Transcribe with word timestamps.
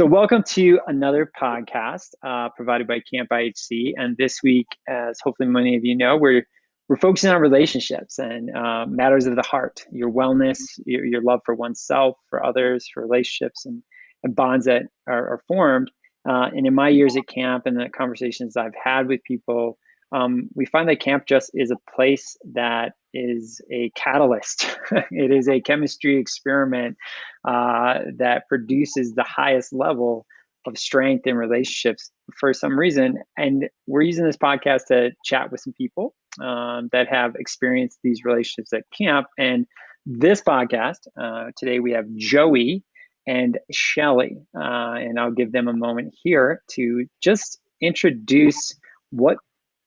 So, 0.00 0.06
welcome 0.06 0.42
to 0.44 0.80
another 0.86 1.30
podcast 1.38 2.14
uh, 2.26 2.48
provided 2.56 2.86
by 2.86 3.00
Camp 3.00 3.28
IHC. 3.30 3.92
And 3.98 4.16
this 4.16 4.38
week, 4.42 4.66
as 4.88 5.20
hopefully 5.22 5.46
many 5.46 5.76
of 5.76 5.84
you 5.84 5.94
know, 5.94 6.16
we're 6.16 6.46
we're 6.88 6.96
focusing 6.96 7.28
on 7.28 7.38
relationships 7.38 8.18
and 8.18 8.48
uh, 8.56 8.86
matters 8.86 9.26
of 9.26 9.36
the 9.36 9.42
heart, 9.42 9.84
your 9.92 10.10
wellness, 10.10 10.58
your, 10.86 11.04
your 11.04 11.20
love 11.20 11.40
for 11.44 11.54
oneself, 11.54 12.16
for 12.30 12.42
others, 12.42 12.88
for 12.94 13.02
relationships, 13.02 13.66
and, 13.66 13.82
and 14.22 14.34
bonds 14.34 14.64
that 14.64 14.84
are, 15.06 15.34
are 15.34 15.42
formed. 15.46 15.90
Uh, 16.26 16.48
and 16.56 16.66
in 16.66 16.74
my 16.74 16.88
years 16.88 17.14
at 17.14 17.28
camp 17.28 17.66
and 17.66 17.78
the 17.78 17.90
conversations 17.90 18.56
I've 18.56 18.72
had 18.82 19.06
with 19.06 19.22
people, 19.24 19.76
um, 20.12 20.48
we 20.54 20.66
find 20.66 20.88
that 20.88 21.00
camp 21.00 21.26
just 21.26 21.50
is 21.54 21.70
a 21.70 21.92
place 21.94 22.36
that 22.52 22.92
is 23.14 23.60
a 23.70 23.90
catalyst. 23.96 24.76
it 25.10 25.30
is 25.30 25.48
a 25.48 25.60
chemistry 25.60 26.16
experiment 26.16 26.96
uh, 27.46 28.00
that 28.16 28.48
produces 28.48 29.14
the 29.14 29.22
highest 29.24 29.72
level 29.72 30.26
of 30.66 30.76
strength 30.76 31.26
in 31.26 31.36
relationships 31.36 32.10
for 32.38 32.52
some 32.52 32.78
reason. 32.78 33.18
And 33.38 33.68
we're 33.86 34.02
using 34.02 34.24
this 34.24 34.36
podcast 34.36 34.86
to 34.88 35.10
chat 35.24 35.50
with 35.50 35.60
some 35.60 35.72
people 35.72 36.14
um, 36.40 36.88
that 36.92 37.08
have 37.08 37.34
experienced 37.36 37.98
these 38.02 38.24
relationships 38.24 38.72
at 38.72 38.84
camp. 38.96 39.26
And 39.38 39.66
this 40.06 40.42
podcast, 40.42 41.06
uh, 41.20 41.50
today 41.56 41.80
we 41.80 41.92
have 41.92 42.06
Joey 42.16 42.82
and 43.26 43.58
Shelley. 43.70 44.36
Uh, 44.54 44.94
and 44.94 45.18
I'll 45.18 45.30
give 45.30 45.52
them 45.52 45.68
a 45.68 45.72
moment 45.72 46.14
here 46.22 46.62
to 46.72 47.06
just 47.22 47.60
introduce 47.80 48.74
what 49.10 49.38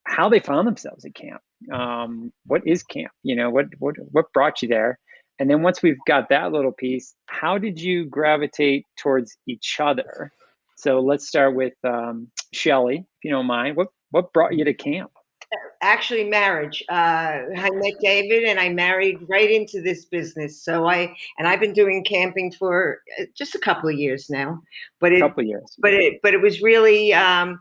how 0.05 0.29
they 0.29 0.39
found 0.39 0.67
themselves 0.67 1.05
at 1.05 1.15
camp. 1.15 1.41
Um, 1.71 2.31
what 2.45 2.61
is 2.65 2.83
camp? 2.83 3.11
You 3.23 3.35
know, 3.35 3.49
what 3.49 3.65
what 3.79 3.95
what 4.11 4.31
brought 4.33 4.61
you 4.61 4.67
there? 4.67 4.99
And 5.39 5.49
then 5.49 5.63
once 5.63 5.81
we've 5.81 5.97
got 6.07 6.29
that 6.29 6.51
little 6.51 6.71
piece, 6.71 7.15
how 7.25 7.57
did 7.57 7.79
you 7.79 8.05
gravitate 8.05 8.85
towards 8.97 9.35
each 9.47 9.77
other? 9.79 10.31
So 10.77 10.99
let's 10.99 11.27
start 11.27 11.55
with 11.55 11.73
um, 11.83 12.29
Shelley, 12.51 12.97
if 12.97 13.23
you 13.23 13.31
don't 13.31 13.47
mind. 13.47 13.75
What 13.77 13.87
what 14.11 14.31
brought 14.33 14.53
you 14.53 14.65
to 14.65 14.73
camp? 14.73 15.11
Actually, 15.81 16.23
marriage. 16.23 16.83
Uh, 16.89 17.41
I 17.57 17.69
met 17.73 17.93
David, 18.01 18.43
and 18.43 18.59
I 18.59 18.69
married 18.69 19.19
right 19.27 19.51
into 19.51 19.81
this 19.81 20.05
business. 20.05 20.63
So 20.63 20.87
I 20.87 21.15
and 21.37 21.47
I've 21.47 21.59
been 21.59 21.73
doing 21.73 22.03
camping 22.03 22.51
for 22.51 22.99
uh, 23.19 23.25
just 23.35 23.55
a 23.55 23.59
couple 23.59 23.89
of 23.89 23.95
years 23.95 24.29
now. 24.29 24.61
But 24.99 25.13
it, 25.13 25.17
a 25.17 25.27
couple 25.27 25.41
of 25.41 25.47
years. 25.47 25.75
But 25.79 25.93
it 25.93 26.19
but 26.21 26.33
it 26.33 26.41
was 26.41 26.61
really. 26.61 27.13
Um, 27.13 27.59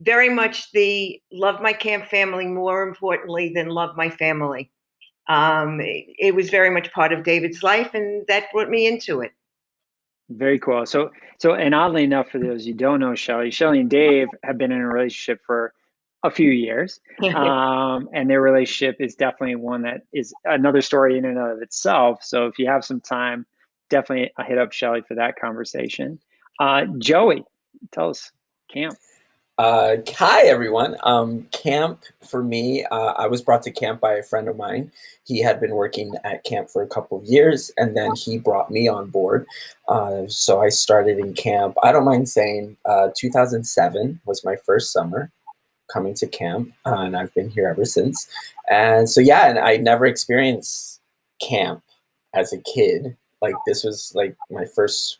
very 0.00 0.28
much 0.28 0.70
the 0.72 1.20
love 1.32 1.60
my 1.60 1.72
camp 1.72 2.06
family 2.06 2.46
more 2.46 2.82
importantly 2.82 3.52
than 3.54 3.68
love 3.68 3.96
my 3.96 4.10
family. 4.10 4.70
Um, 5.28 5.80
it, 5.80 6.06
it, 6.18 6.34
was 6.34 6.50
very 6.50 6.70
much 6.70 6.92
part 6.92 7.12
of 7.12 7.24
David's 7.24 7.62
life, 7.62 7.94
and 7.94 8.26
that 8.26 8.52
brought 8.52 8.68
me 8.68 8.86
into 8.86 9.22
it. 9.22 9.32
Very 10.28 10.58
cool. 10.58 10.84
So, 10.84 11.10
so, 11.38 11.54
and 11.54 11.74
oddly 11.74 12.04
enough, 12.04 12.30
for 12.30 12.38
those 12.38 12.66
you 12.66 12.74
don't 12.74 13.00
know, 13.00 13.14
Shelley, 13.14 13.50
Shelley 13.50 13.80
and 13.80 13.88
Dave 13.88 14.28
have 14.42 14.58
been 14.58 14.72
in 14.72 14.80
a 14.80 14.86
relationship 14.86 15.40
for 15.46 15.72
a 16.24 16.30
few 16.30 16.50
years, 16.50 17.00
um, 17.34 18.08
and 18.12 18.28
their 18.28 18.42
relationship 18.42 18.96
is 19.00 19.14
definitely 19.14 19.56
one 19.56 19.82
that 19.82 20.02
is 20.12 20.34
another 20.44 20.82
story 20.82 21.16
in 21.16 21.24
and 21.24 21.38
of 21.38 21.62
itself. 21.62 22.22
So, 22.22 22.46
if 22.46 22.58
you 22.58 22.66
have 22.66 22.84
some 22.84 23.00
time, 23.00 23.46
definitely 23.88 24.30
hit 24.46 24.58
up 24.58 24.72
Shelley 24.72 25.02
for 25.08 25.14
that 25.14 25.36
conversation. 25.40 26.18
Uh, 26.60 26.84
Joey, 26.98 27.44
tell 27.92 28.10
us 28.10 28.30
camp. 28.72 28.94
Uh, 29.56 29.98
hi, 30.08 30.42
everyone. 30.46 30.96
Um, 31.04 31.42
camp 31.52 32.02
for 32.28 32.42
me, 32.42 32.84
uh, 32.86 33.12
I 33.16 33.28
was 33.28 33.40
brought 33.40 33.62
to 33.62 33.70
camp 33.70 34.00
by 34.00 34.14
a 34.14 34.22
friend 34.22 34.48
of 34.48 34.56
mine. 34.56 34.90
He 35.22 35.40
had 35.40 35.60
been 35.60 35.76
working 35.76 36.12
at 36.24 36.42
camp 36.42 36.70
for 36.70 36.82
a 36.82 36.88
couple 36.88 37.18
of 37.18 37.24
years, 37.24 37.70
and 37.76 37.96
then 37.96 38.16
he 38.16 38.36
brought 38.36 38.72
me 38.72 38.88
on 38.88 39.10
board. 39.10 39.46
Uh, 39.86 40.26
so 40.26 40.60
I 40.60 40.70
started 40.70 41.18
in 41.20 41.34
camp. 41.34 41.76
I 41.84 41.92
don't 41.92 42.04
mind 42.04 42.28
saying 42.28 42.76
uh, 42.84 43.10
2007 43.16 44.20
was 44.26 44.44
my 44.44 44.56
first 44.56 44.92
summer 44.92 45.30
coming 45.86 46.14
to 46.14 46.26
camp, 46.26 46.72
uh, 46.84 46.96
and 46.96 47.16
I've 47.16 47.32
been 47.34 47.50
here 47.50 47.68
ever 47.68 47.84
since. 47.84 48.26
And 48.68 49.08
so, 49.08 49.20
yeah, 49.20 49.48
and 49.48 49.60
I 49.60 49.76
never 49.76 50.04
experienced 50.04 51.00
camp 51.40 51.84
as 52.34 52.52
a 52.52 52.58
kid. 52.58 53.16
Like, 53.40 53.54
this 53.68 53.84
was 53.84 54.10
like 54.16 54.36
my 54.50 54.64
first 54.64 55.18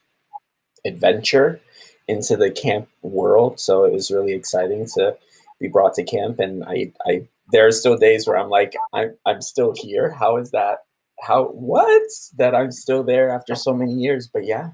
adventure 0.85 1.61
into 2.09 2.37
the 2.37 2.51
camp 2.51 2.89
world. 3.03 3.59
So 3.61 3.85
it 3.85 3.93
was 3.93 4.11
really 4.11 4.33
exciting 4.33 4.87
to 4.95 5.17
be 5.61 5.69
brought 5.69 5.95
to 5.95 6.05
camp. 6.05 6.39
And 6.39 6.65
I, 6.65 6.93
I 7.07 7.27
there 7.53 7.67
are 7.67 7.73
still 7.73 7.97
days 7.97 8.27
where 8.27 8.39
I'm 8.39 8.49
like, 8.49 8.75
I'm, 8.93 9.15
I'm 9.27 9.41
still 9.41 9.75
here. 9.75 10.11
How 10.11 10.37
is 10.37 10.51
that? 10.51 10.79
How 11.21 11.45
what 11.49 12.03
that 12.37 12.55
I'm 12.55 12.73
still 12.73 13.03
there 13.03 13.31
after 13.31 13.55
so 13.55 13.73
many 13.73 13.93
years? 13.93 14.29
But 14.29 14.45
yeah, 14.45 14.71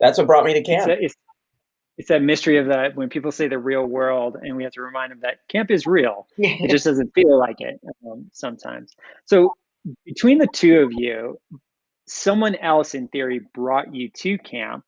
that's 0.00 0.18
what 0.18 0.26
brought 0.26 0.44
me 0.44 0.54
to 0.54 0.62
camp. 0.62 0.88
It's, 0.88 1.00
a, 1.00 1.04
it's, 1.04 1.14
it's 1.98 2.08
that 2.08 2.22
mystery 2.22 2.58
of 2.58 2.66
that 2.66 2.96
when 2.96 3.08
people 3.08 3.32
say 3.32 3.48
the 3.48 3.58
real 3.58 3.84
world, 3.84 4.36
and 4.40 4.56
we 4.56 4.64
have 4.64 4.72
to 4.72 4.82
remind 4.82 5.12
them 5.12 5.20
that 5.22 5.38
camp 5.48 5.70
is 5.70 5.86
real. 5.86 6.26
it 6.38 6.70
just 6.70 6.84
doesn't 6.84 7.12
feel 7.14 7.38
like 7.38 7.60
it 7.60 7.80
um, 8.10 8.28
sometimes. 8.32 8.94
So 9.26 9.54
between 10.04 10.38
the 10.38 10.48
two 10.52 10.80
of 10.80 10.92
you, 10.92 11.38
someone 12.06 12.54
else 12.56 12.94
in 12.94 13.08
theory 13.08 13.40
brought 13.54 13.94
you 13.94 14.08
to 14.10 14.38
camp. 14.38 14.84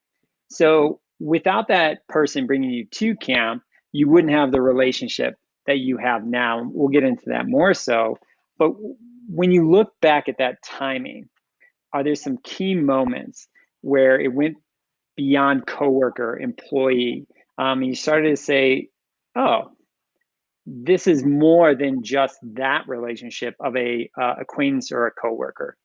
So 0.49 0.99
without 1.19 1.67
that 1.69 2.07
person 2.07 2.45
bringing 2.45 2.69
you 2.69 2.85
to 2.85 3.15
camp, 3.15 3.63
you 3.91 4.09
wouldn't 4.09 4.33
have 4.33 4.51
the 4.51 4.61
relationship 4.61 5.35
that 5.65 5.79
you 5.79 5.97
have 5.97 6.25
now. 6.25 6.69
We'll 6.73 6.89
get 6.89 7.03
into 7.03 7.23
that 7.27 7.47
more 7.47 7.73
so. 7.73 8.17
But 8.57 8.71
when 9.27 9.51
you 9.51 9.69
look 9.69 9.93
back 10.01 10.29
at 10.29 10.37
that 10.39 10.61
timing, 10.63 11.29
are 11.93 12.03
there 12.03 12.15
some 12.15 12.37
key 12.43 12.75
moments 12.75 13.47
where 13.81 14.19
it 14.19 14.33
went 14.33 14.57
beyond 15.15 15.67
coworker, 15.67 16.37
employee, 16.37 17.25
um, 17.57 17.79
and 17.79 17.87
you 17.87 17.95
started 17.95 18.29
to 18.29 18.37
say, 18.37 18.89
"Oh, 19.35 19.71
this 20.65 21.07
is 21.07 21.25
more 21.25 21.73
than 21.75 22.03
just 22.03 22.37
that 22.43 22.87
relationship 22.87 23.55
of 23.59 23.75
a 23.75 24.09
uh, 24.19 24.35
acquaintance 24.39 24.91
or 24.91 25.07
a 25.07 25.11
coworker." 25.11 25.77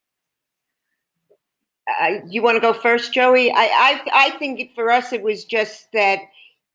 You 2.29 2.43
want 2.43 2.57
to 2.57 2.61
go 2.61 2.73
first, 2.73 3.13
Joey? 3.13 3.51
I, 3.51 3.65
I 3.65 4.03
I 4.13 4.31
think 4.39 4.75
for 4.75 4.91
us 4.91 5.13
it 5.13 5.23
was 5.23 5.45
just 5.45 5.91
that 5.93 6.21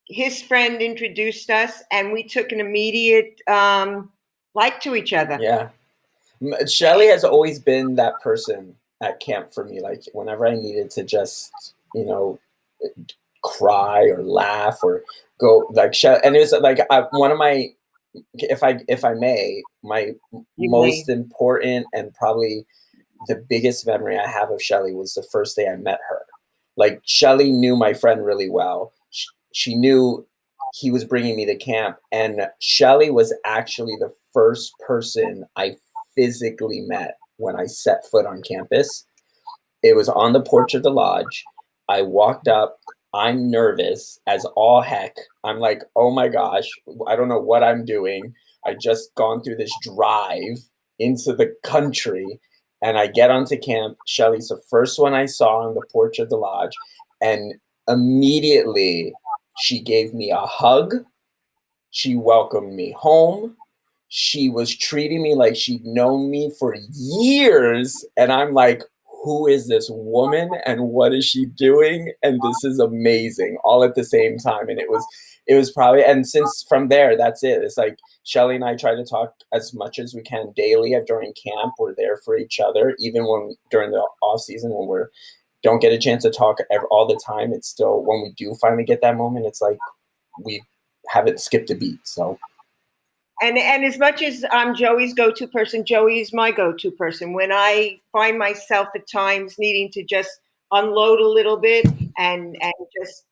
his 0.07 0.41
friend 0.41 0.81
introduced 0.81 1.49
us, 1.49 1.81
and 1.91 2.11
we 2.11 2.23
took 2.23 2.51
an 2.51 2.59
immediate 2.59 3.41
um, 3.47 4.11
like 4.53 4.81
to 4.81 4.95
each 4.95 5.13
other. 5.13 5.37
Yeah, 5.39 5.69
Shelley 6.67 7.07
has 7.07 7.23
always 7.23 7.59
been 7.59 7.95
that 7.95 8.19
person 8.21 8.75
at 9.01 9.19
camp 9.19 9.53
for 9.53 9.63
me. 9.63 9.81
Like 9.81 10.03
whenever 10.13 10.45
I 10.45 10.55
needed 10.55 10.91
to 10.91 11.03
just 11.03 11.51
you 11.93 12.05
know 12.05 12.39
cry 13.43 14.03
or 14.05 14.23
laugh 14.23 14.79
or 14.83 15.03
go 15.39 15.67
like 15.71 15.93
and 16.03 16.35
it 16.35 16.39
was 16.39 16.51
like 16.61 16.79
I, 16.89 17.03
one 17.11 17.31
of 17.31 17.37
my 17.37 17.69
if 18.33 18.63
I 18.63 18.79
if 18.87 19.05
I 19.05 19.13
may 19.13 19.61
my 19.83 20.13
you 20.57 20.69
most 20.69 21.07
may. 21.07 21.13
important 21.13 21.87
and 21.93 22.13
probably 22.13 22.65
the 23.27 23.35
biggest 23.35 23.85
memory 23.85 24.17
I 24.17 24.27
have 24.27 24.51
of 24.51 24.61
Shelley 24.61 24.93
was 24.93 25.13
the 25.13 25.23
first 25.23 25.55
day 25.55 25.67
I 25.67 25.75
met 25.75 25.99
her. 26.09 26.21
Like 26.75 27.01
Shelley 27.05 27.51
knew 27.51 27.75
my 27.75 27.93
friend 27.93 28.25
really 28.25 28.49
well. 28.49 28.93
She, 29.09 29.27
she 29.53 29.75
knew 29.75 30.25
he 30.73 30.91
was 30.91 31.05
bringing 31.05 31.35
me 31.35 31.45
to 31.45 31.55
camp, 31.55 31.97
and 32.11 32.47
Shelley 32.59 33.09
was 33.09 33.33
actually 33.45 33.95
the 33.99 34.13
first 34.33 34.73
person 34.85 35.45
I 35.55 35.75
physically 36.15 36.81
met 36.81 37.17
when 37.37 37.55
I 37.55 37.65
set 37.65 38.05
foot 38.05 38.25
on 38.25 38.41
campus. 38.41 39.05
It 39.83 39.95
was 39.95 40.09
on 40.09 40.33
the 40.33 40.41
porch 40.41 40.73
of 40.73 40.83
the 40.83 40.91
lodge. 40.91 41.43
I 41.89 42.01
walked 42.01 42.47
up. 42.47 42.79
I'm 43.13 43.49
nervous 43.49 44.19
as 44.27 44.45
all 44.55 44.81
heck. 44.81 45.15
I'm 45.43 45.59
like, 45.59 45.83
oh 45.95 46.11
my 46.11 46.27
gosh, 46.27 46.67
I 47.07 47.15
don't 47.15 47.29
know 47.29 47.39
what 47.39 47.63
I'm 47.63 47.85
doing. 47.85 48.33
I 48.65 48.75
just 48.75 49.15
gone 49.15 49.41
through 49.41 49.55
this 49.55 49.71
drive 49.81 50.59
into 50.99 51.33
the 51.33 51.55
country 51.63 52.39
and 52.81 52.97
I 52.97 53.07
get 53.07 53.31
onto 53.31 53.57
camp. 53.57 53.97
Shelley's 54.05 54.49
the 54.49 54.61
first 54.69 54.99
one 54.99 55.13
I 55.13 55.25
saw 55.25 55.67
on 55.67 55.73
the 55.73 55.85
porch 55.91 56.19
of 56.19 56.29
the 56.29 56.37
lodge, 56.37 56.73
and 57.21 57.55
immediately 57.87 59.13
she 59.59 59.79
gave 59.79 60.13
me 60.13 60.31
a 60.31 60.37
hug. 60.37 60.95
She 61.91 62.15
welcomed 62.15 62.73
me 62.73 62.91
home. 62.91 63.55
She 64.09 64.49
was 64.49 64.75
treating 64.75 65.21
me 65.21 65.35
like 65.35 65.55
she'd 65.55 65.85
known 65.85 66.29
me 66.29 66.51
for 66.59 66.75
years, 66.91 68.05
and 68.15 68.31
I'm 68.31 68.53
like, 68.53 68.83
who 69.23 69.47
is 69.47 69.67
this 69.67 69.89
woman 69.91 70.49
and 70.65 70.89
what 70.89 71.13
is 71.13 71.25
she 71.25 71.45
doing? 71.45 72.13
And 72.23 72.39
this 72.41 72.63
is 72.63 72.79
amazing 72.79 73.57
all 73.63 73.83
at 73.83 73.95
the 73.95 74.03
same 74.03 74.37
time. 74.37 74.69
And 74.69 74.79
it 74.79 74.89
was 74.89 75.05
it 75.47 75.55
was 75.55 75.71
probably 75.71 76.03
and 76.03 76.27
since 76.27 76.65
from 76.67 76.89
there 76.89 77.17
that's 77.17 77.43
it 77.43 77.63
it's 77.63 77.77
like 77.77 77.97
shelley 78.23 78.55
and 78.55 78.65
i 78.65 78.75
try 78.75 78.93
to 78.93 79.05
talk 79.05 79.33
as 79.53 79.73
much 79.73 79.97
as 79.97 80.13
we 80.13 80.21
can 80.21 80.51
daily 80.55 80.93
during 81.07 81.33
camp 81.33 81.73
we're 81.79 81.95
there 81.95 82.17
for 82.17 82.37
each 82.37 82.59
other 82.59 82.95
even 82.99 83.25
when 83.25 83.55
during 83.71 83.91
the 83.91 84.05
off 84.21 84.41
season 84.41 84.71
when 84.71 84.87
we're 84.87 85.07
don't 85.63 85.81
get 85.81 85.93
a 85.93 85.97
chance 85.97 86.23
to 86.23 86.29
talk 86.29 86.57
all 86.91 87.07
the 87.07 87.19
time 87.25 87.53
it's 87.53 87.67
still 87.67 88.03
when 88.03 88.21
we 88.21 88.33
do 88.37 88.53
finally 88.59 88.83
get 88.83 89.01
that 89.01 89.15
moment 89.15 89.45
it's 89.45 89.61
like 89.61 89.77
we 90.43 90.61
haven't 91.09 91.39
skipped 91.39 91.69
a 91.69 91.75
beat 91.75 91.99
so 92.03 92.37
and 93.41 93.57
and 93.57 93.85
as 93.85 93.97
much 93.99 94.21
as 94.21 94.43
I'm 94.51 94.75
Joey's 94.75 95.13
go-to 95.13 95.47
person, 95.47 95.85
Joey 95.85 96.19
is 96.19 96.33
my 96.33 96.51
go-to 96.51 96.91
person. 96.91 97.33
When 97.33 97.51
I 97.51 97.99
find 98.11 98.37
myself 98.37 98.87
at 98.95 99.07
times 99.07 99.55
needing 99.59 99.91
to 99.91 100.03
just 100.03 100.29
unload 100.71 101.19
a 101.19 101.27
little 101.27 101.57
bit 101.57 101.85
and 102.17 102.57
and 102.61 102.73
just 102.99 103.25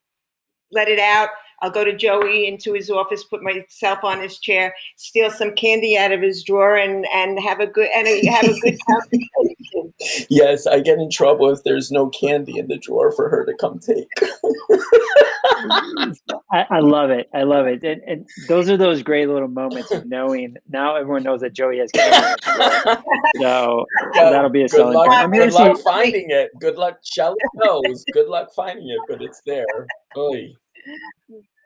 let 0.71 0.87
it 0.87 0.99
out. 0.99 1.29
I'll 1.65 1.71
go 1.71 1.83
to 1.83 1.97
Joey 1.97 2.47
into 2.47 2.73
his 2.73 2.91
office, 2.91 3.23
put 3.23 3.41
myself 3.41 4.03
on 4.03 4.21
his 4.21 4.37
chair, 4.37 4.75
steal 4.97 5.31
some 5.31 5.55
candy 5.55 5.97
out 5.97 6.11
of 6.11 6.21
his 6.21 6.43
drawer, 6.43 6.75
and 6.75 7.07
and 7.11 7.39
have 7.39 7.59
a 7.59 7.65
good 7.65 7.89
and 7.95 8.07
have 8.29 8.43
a 8.43 8.59
good 8.59 8.77
conversation. 8.87 9.93
Yes, 10.29 10.67
I 10.67 10.79
get 10.81 10.99
in 10.99 11.09
trouble 11.09 11.49
if 11.49 11.63
there's 11.63 11.91
no 11.91 12.09
candy 12.09 12.59
in 12.59 12.67
the 12.67 12.77
drawer 12.77 13.11
for 13.11 13.29
her 13.29 13.45
to 13.45 13.53
come 13.59 13.79
take. 13.79 14.07
I, 16.51 16.65
I, 16.69 16.79
love 16.79 17.09
it. 17.09 17.29
I 17.33 17.43
love 17.43 17.65
it. 17.65 17.83
And, 17.83 18.01
and, 18.05 18.27
those 18.47 18.69
are 18.69 18.77
those 18.77 19.01
great 19.01 19.27
little 19.27 19.47
moments 19.47 19.91
of 19.91 20.05
knowing 20.05 20.57
now 20.69 20.95
everyone 20.95 21.23
knows 21.23 21.41
that 21.41 21.53
Joey 21.53 21.79
has 21.79 21.89
candy. 21.91 22.41
so 23.41 23.85
yeah, 24.13 24.29
that'll 24.29 24.49
be 24.49 24.63
a 24.63 24.69
selling 24.69 24.93
luck, 24.93 25.07
point. 25.07 25.19
I 25.19 25.27
mean, 25.27 25.41
good 25.41 25.53
luck 25.53 25.79
finding 25.79 26.29
it. 26.29 26.51
Good 26.59 26.77
luck. 26.77 26.99
Shelley 27.03 27.37
knows. 27.55 28.05
Good 28.13 28.27
luck 28.27 28.49
finding 28.53 28.89
it, 28.89 28.99
but 29.07 29.21
it's 29.21 29.41
there. 29.45 29.65
Oy. 30.17 30.53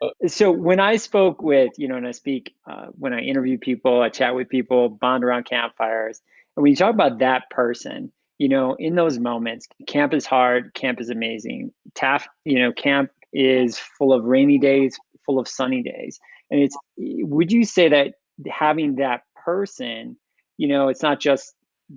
Uh, 0.02 0.08
so 0.26 0.50
when 0.50 0.80
I 0.80 0.96
spoke 0.96 1.42
with, 1.42 1.72
you 1.76 1.88
know, 1.88 1.96
and 1.96 2.06
I 2.06 2.12
speak, 2.12 2.54
uh, 2.66 2.86
when 2.98 3.12
I 3.12 3.20
interview 3.20 3.58
people, 3.58 4.00
I 4.00 4.08
chat 4.08 4.34
with 4.34 4.48
people, 4.48 4.88
bond 4.88 5.24
around 5.24 5.44
campfires, 5.44 6.20
and 6.56 6.62
when 6.62 6.70
you 6.70 6.76
talk 6.76 6.94
about 6.94 7.18
that 7.18 7.50
person, 7.50 8.10
you 8.38 8.48
know, 8.48 8.74
in 8.78 8.94
those 8.94 9.18
moments, 9.18 9.68
camp 9.86 10.14
is 10.14 10.24
hard, 10.24 10.72
camp 10.74 11.00
is 11.00 11.10
amazing. 11.10 11.72
Taft, 11.94 12.28
you 12.44 12.58
know, 12.58 12.72
camp 12.72 13.10
is 13.32 13.78
full 13.78 14.12
of 14.12 14.24
rainy 14.24 14.58
days, 14.58 14.98
full 15.26 15.38
of 15.38 15.46
sunny 15.46 15.82
days, 15.82 16.18
and 16.50 16.60
it's. 16.60 16.76
Would 16.96 17.52
you 17.52 17.64
say 17.64 17.88
that 17.90 18.14
having 18.50 18.96
that 18.96 19.22
person, 19.36 20.16
you 20.56 20.68
know, 20.68 20.88
it's 20.88 21.02
not 21.02 21.20
just 21.20 21.54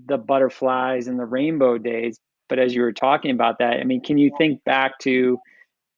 the 0.07 0.17
butterflies 0.17 1.07
and 1.07 1.17
the 1.17 1.25
rainbow 1.25 1.77
days, 1.77 2.19
but 2.49 2.59
as 2.59 2.75
you 2.75 2.81
were 2.81 2.91
talking 2.93 3.31
about 3.31 3.59
that, 3.59 3.79
I 3.79 3.83
mean, 3.85 4.01
can 4.01 4.17
you 4.17 4.31
think 4.37 4.63
back 4.65 4.99
to 4.99 5.39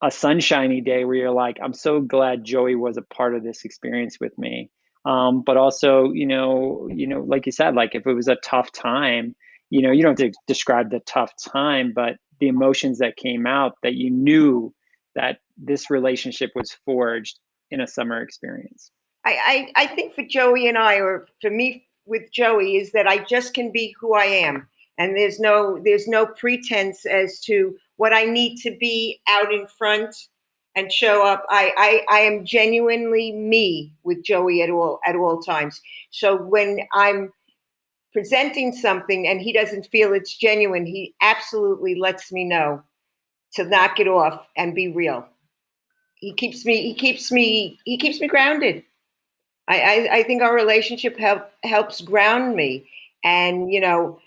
a 0.02 0.10
sunshiny 0.10 0.80
day 0.80 1.04
where 1.04 1.16
you're 1.16 1.30
like, 1.30 1.56
I'm 1.62 1.72
so 1.72 2.00
glad 2.00 2.44
Joey 2.44 2.74
was 2.74 2.96
a 2.96 3.02
part 3.02 3.34
of 3.34 3.42
this 3.42 3.64
experience 3.64 4.18
with 4.20 4.36
me. 4.38 4.70
Um, 5.04 5.42
but 5.42 5.56
also, 5.56 6.12
you 6.12 6.26
know, 6.26 6.88
you 6.92 7.06
know, 7.06 7.20
like 7.20 7.46
you 7.46 7.52
said, 7.52 7.74
like 7.74 7.94
if 7.94 8.06
it 8.06 8.12
was 8.12 8.28
a 8.28 8.36
tough 8.36 8.72
time, 8.72 9.34
you 9.70 9.80
know, 9.80 9.90
you 9.90 10.02
don't 10.02 10.18
have 10.18 10.32
to 10.32 10.38
describe 10.46 10.90
the 10.90 11.00
tough 11.00 11.32
time, 11.42 11.92
but 11.94 12.16
the 12.40 12.48
emotions 12.48 12.98
that 12.98 13.16
came 13.16 13.46
out 13.46 13.74
that 13.82 13.94
you 13.94 14.10
knew 14.10 14.74
that 15.14 15.38
this 15.56 15.90
relationship 15.90 16.50
was 16.54 16.76
forged 16.84 17.38
in 17.70 17.80
a 17.80 17.86
summer 17.86 18.20
experience. 18.20 18.90
I, 19.24 19.70
I, 19.76 19.84
I 19.84 19.86
think 19.88 20.14
for 20.14 20.24
Joey 20.28 20.68
and 20.68 20.76
I, 20.76 20.96
or 20.96 21.26
for 21.40 21.50
me 21.50 21.86
with 22.04 22.30
Joey, 22.32 22.76
is 22.76 22.92
that 22.92 23.06
I 23.06 23.18
just 23.18 23.54
can 23.54 23.72
be 23.72 23.94
who 23.98 24.14
I 24.14 24.24
am, 24.24 24.68
and 24.98 25.16
there's 25.16 25.38
no 25.38 25.80
there's 25.84 26.08
no 26.08 26.26
pretense 26.26 27.06
as 27.06 27.40
to 27.40 27.76
what 27.96 28.12
I 28.12 28.24
need 28.24 28.56
to 28.58 28.76
be 28.78 29.20
out 29.28 29.52
in 29.52 29.66
front 29.66 30.14
and 30.74 30.92
show 30.92 31.24
up. 31.24 31.44
I, 31.48 32.04
I, 32.10 32.16
I 32.16 32.20
am 32.20 32.44
genuinely 32.44 33.32
me 33.32 33.94
with 34.04 34.22
Joey 34.22 34.62
at 34.62 34.70
all 34.70 35.00
at 35.06 35.16
all 35.16 35.40
times. 35.40 35.80
So 36.10 36.36
when 36.36 36.80
I'm 36.92 37.32
presenting 38.12 38.72
something 38.72 39.26
and 39.26 39.40
he 39.40 39.52
doesn't 39.52 39.86
feel 39.86 40.12
it's 40.12 40.36
genuine, 40.36 40.86
he 40.86 41.14
absolutely 41.20 41.94
lets 41.94 42.30
me 42.30 42.44
know 42.44 42.82
to 43.54 43.64
knock 43.64 43.98
it 43.98 44.08
off 44.08 44.46
and 44.56 44.74
be 44.74 44.88
real. 44.88 45.26
He 46.16 46.32
keeps 46.34 46.64
me 46.64 46.82
he 46.82 46.94
keeps 46.94 47.32
me 47.32 47.78
he 47.84 47.96
keeps 47.96 48.20
me 48.20 48.28
grounded. 48.28 48.84
I, 49.68 49.80
I, 49.80 50.08
I 50.18 50.22
think 50.22 50.42
our 50.42 50.54
relationship 50.54 51.18
help, 51.18 51.50
helps 51.64 52.00
ground 52.00 52.54
me. 52.54 52.88
And 53.24 53.72
you 53.72 53.80
know, 53.80 54.20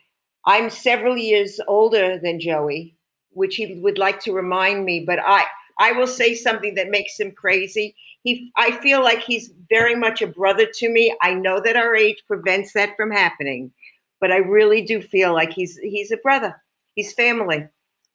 I'm 0.49 0.69
several 0.69 1.15
years 1.17 1.59
older 1.67 2.19
than 2.19 2.39
Joey 2.39 2.97
which 3.31 3.55
he 3.55 3.79
would 3.81 3.97
like 3.97 4.19
to 4.21 4.33
remind 4.33 4.85
me, 4.85 5.03
but 5.05 5.19
I 5.19 5.45
I 5.79 5.93
will 5.93 6.07
say 6.07 6.35
something 6.35 6.75
that 6.75 6.89
makes 6.89 7.19
him 7.19 7.31
crazy. 7.31 7.95
He 8.23 8.51
I 8.57 8.71
feel 8.81 9.01
like 9.01 9.19
he's 9.19 9.53
very 9.69 9.95
much 9.95 10.21
a 10.21 10.27
brother 10.27 10.67
to 10.75 10.89
me. 10.89 11.15
I 11.21 11.33
know 11.33 11.61
that 11.63 11.75
our 11.75 11.95
age 11.95 12.23
prevents 12.27 12.73
that 12.73 12.95
from 12.97 13.11
happening, 13.11 13.71
but 14.19 14.31
I 14.31 14.37
really 14.37 14.81
do 14.81 15.01
feel 15.01 15.33
like 15.33 15.53
he's 15.53 15.77
he's 15.77 16.11
a 16.11 16.17
brother. 16.17 16.61
He's 16.95 17.13
family. 17.13 17.67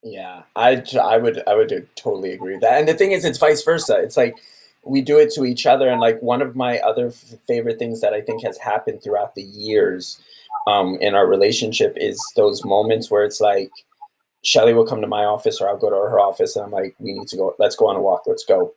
Yeah, 0.02 0.42
I 0.56 0.84
I 1.00 1.16
would 1.16 1.42
I 1.46 1.54
would 1.54 1.88
totally 1.96 2.32
agree 2.32 2.52
with 2.52 2.62
that. 2.62 2.78
And 2.78 2.88
the 2.88 2.94
thing 2.94 3.12
is, 3.12 3.24
it's 3.24 3.38
vice 3.38 3.62
versa. 3.62 3.96
It's 3.96 4.16
like 4.16 4.36
we 4.82 5.00
do 5.00 5.18
it 5.18 5.32
to 5.32 5.46
each 5.46 5.64
other. 5.64 5.88
And 5.88 6.00
like 6.00 6.20
one 6.20 6.42
of 6.42 6.54
my 6.54 6.78
other 6.80 7.06
f- 7.06 7.34
favorite 7.46 7.78
things 7.78 8.02
that 8.02 8.12
I 8.12 8.20
think 8.20 8.42
has 8.42 8.58
happened 8.58 9.02
throughout 9.02 9.34
the 9.34 9.42
years 9.42 10.20
um, 10.66 10.96
in 11.00 11.14
our 11.14 11.26
relationship 11.26 11.94
is 11.96 12.22
those 12.36 12.64
moments 12.64 13.10
where 13.10 13.24
it's 13.24 13.40
like 13.40 13.70
Shelley 14.44 14.74
will 14.74 14.86
come 14.86 15.00
to 15.00 15.06
my 15.06 15.24
office 15.24 15.60
or 15.60 15.68
I'll 15.68 15.78
go 15.78 15.90
to 15.90 15.96
her 15.96 16.20
office 16.20 16.56
and 16.56 16.64
I'm 16.64 16.70
like, 16.70 16.94
we 16.98 17.12
need 17.12 17.28
to 17.28 17.36
go, 17.36 17.54
let's 17.58 17.76
go 17.76 17.88
on 17.88 17.96
a 17.96 18.00
walk, 18.00 18.22
let's 18.26 18.44
go. 18.44 18.74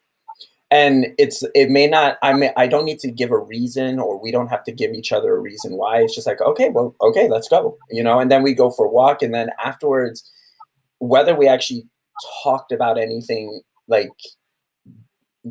And 0.70 1.08
it's 1.18 1.44
it 1.56 1.70
may 1.70 1.88
not 1.88 2.18
I 2.22 2.34
may 2.34 2.52
I 2.58 2.68
don't 2.68 2.84
need 2.84 3.00
to 3.00 3.12
give 3.12 3.32
a 3.32 3.38
reason 3.38 4.00
or 4.00 4.22
we 4.22 4.32
don't 4.32 4.50
have 4.50 4.66
to 4.66 4.74
give 4.74 4.92
each 4.92 5.14
other 5.14 5.36
a 5.36 5.40
reason 5.40 5.78
why. 5.78 6.02
It's 6.02 6.14
just 6.14 6.28
like, 6.28 6.42
okay, 6.42 6.70
well, 6.70 6.94
okay, 7.00 7.30
let's 7.30 7.48
go. 7.48 7.78
You 7.90 8.04
know, 8.04 8.20
and 8.20 8.30
then 8.30 8.44
we 8.44 8.54
go 8.54 8.70
for 8.70 8.86
a 8.86 8.90
walk 8.90 9.22
and 9.22 9.34
then 9.34 9.50
afterwards, 9.64 10.30
whether 11.00 11.34
we 11.36 11.48
actually 11.48 11.88
talked 12.44 12.74
about 12.74 12.98
anything 12.98 13.62
like 13.88 14.10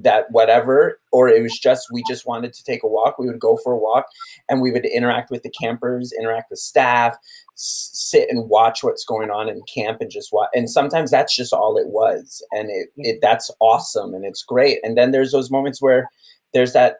that 0.02 0.30
whatever 0.30 0.98
or 1.12 1.28
it 1.28 1.42
was 1.42 1.58
just 1.58 1.86
we 1.92 2.02
just 2.08 2.26
wanted 2.26 2.52
to 2.52 2.64
take 2.64 2.82
a 2.82 2.88
walk 2.88 3.18
we 3.18 3.26
would 3.26 3.40
go 3.40 3.56
for 3.56 3.72
a 3.72 3.78
walk 3.78 4.06
and 4.48 4.60
we 4.60 4.70
would 4.72 4.84
interact 4.86 5.30
with 5.30 5.42
the 5.42 5.50
campers 5.50 6.12
interact 6.18 6.50
with 6.50 6.58
staff 6.58 7.14
s- 7.54 7.90
sit 7.92 8.28
and 8.30 8.48
watch 8.48 8.82
what's 8.82 9.04
going 9.04 9.30
on 9.30 9.48
in 9.48 9.62
camp 9.72 10.00
and 10.00 10.10
just 10.10 10.32
watch 10.32 10.48
and 10.54 10.68
sometimes 10.70 11.10
that's 11.10 11.34
just 11.34 11.52
all 11.52 11.76
it 11.78 11.88
was 11.88 12.44
and 12.52 12.68
it, 12.70 12.88
it 12.96 13.18
that's 13.22 13.50
awesome 13.60 14.12
and 14.14 14.24
it's 14.24 14.42
great 14.42 14.78
and 14.82 14.96
then 14.96 15.12
there's 15.12 15.32
those 15.32 15.50
moments 15.50 15.80
where 15.80 16.10
there's 16.52 16.72
that 16.72 16.96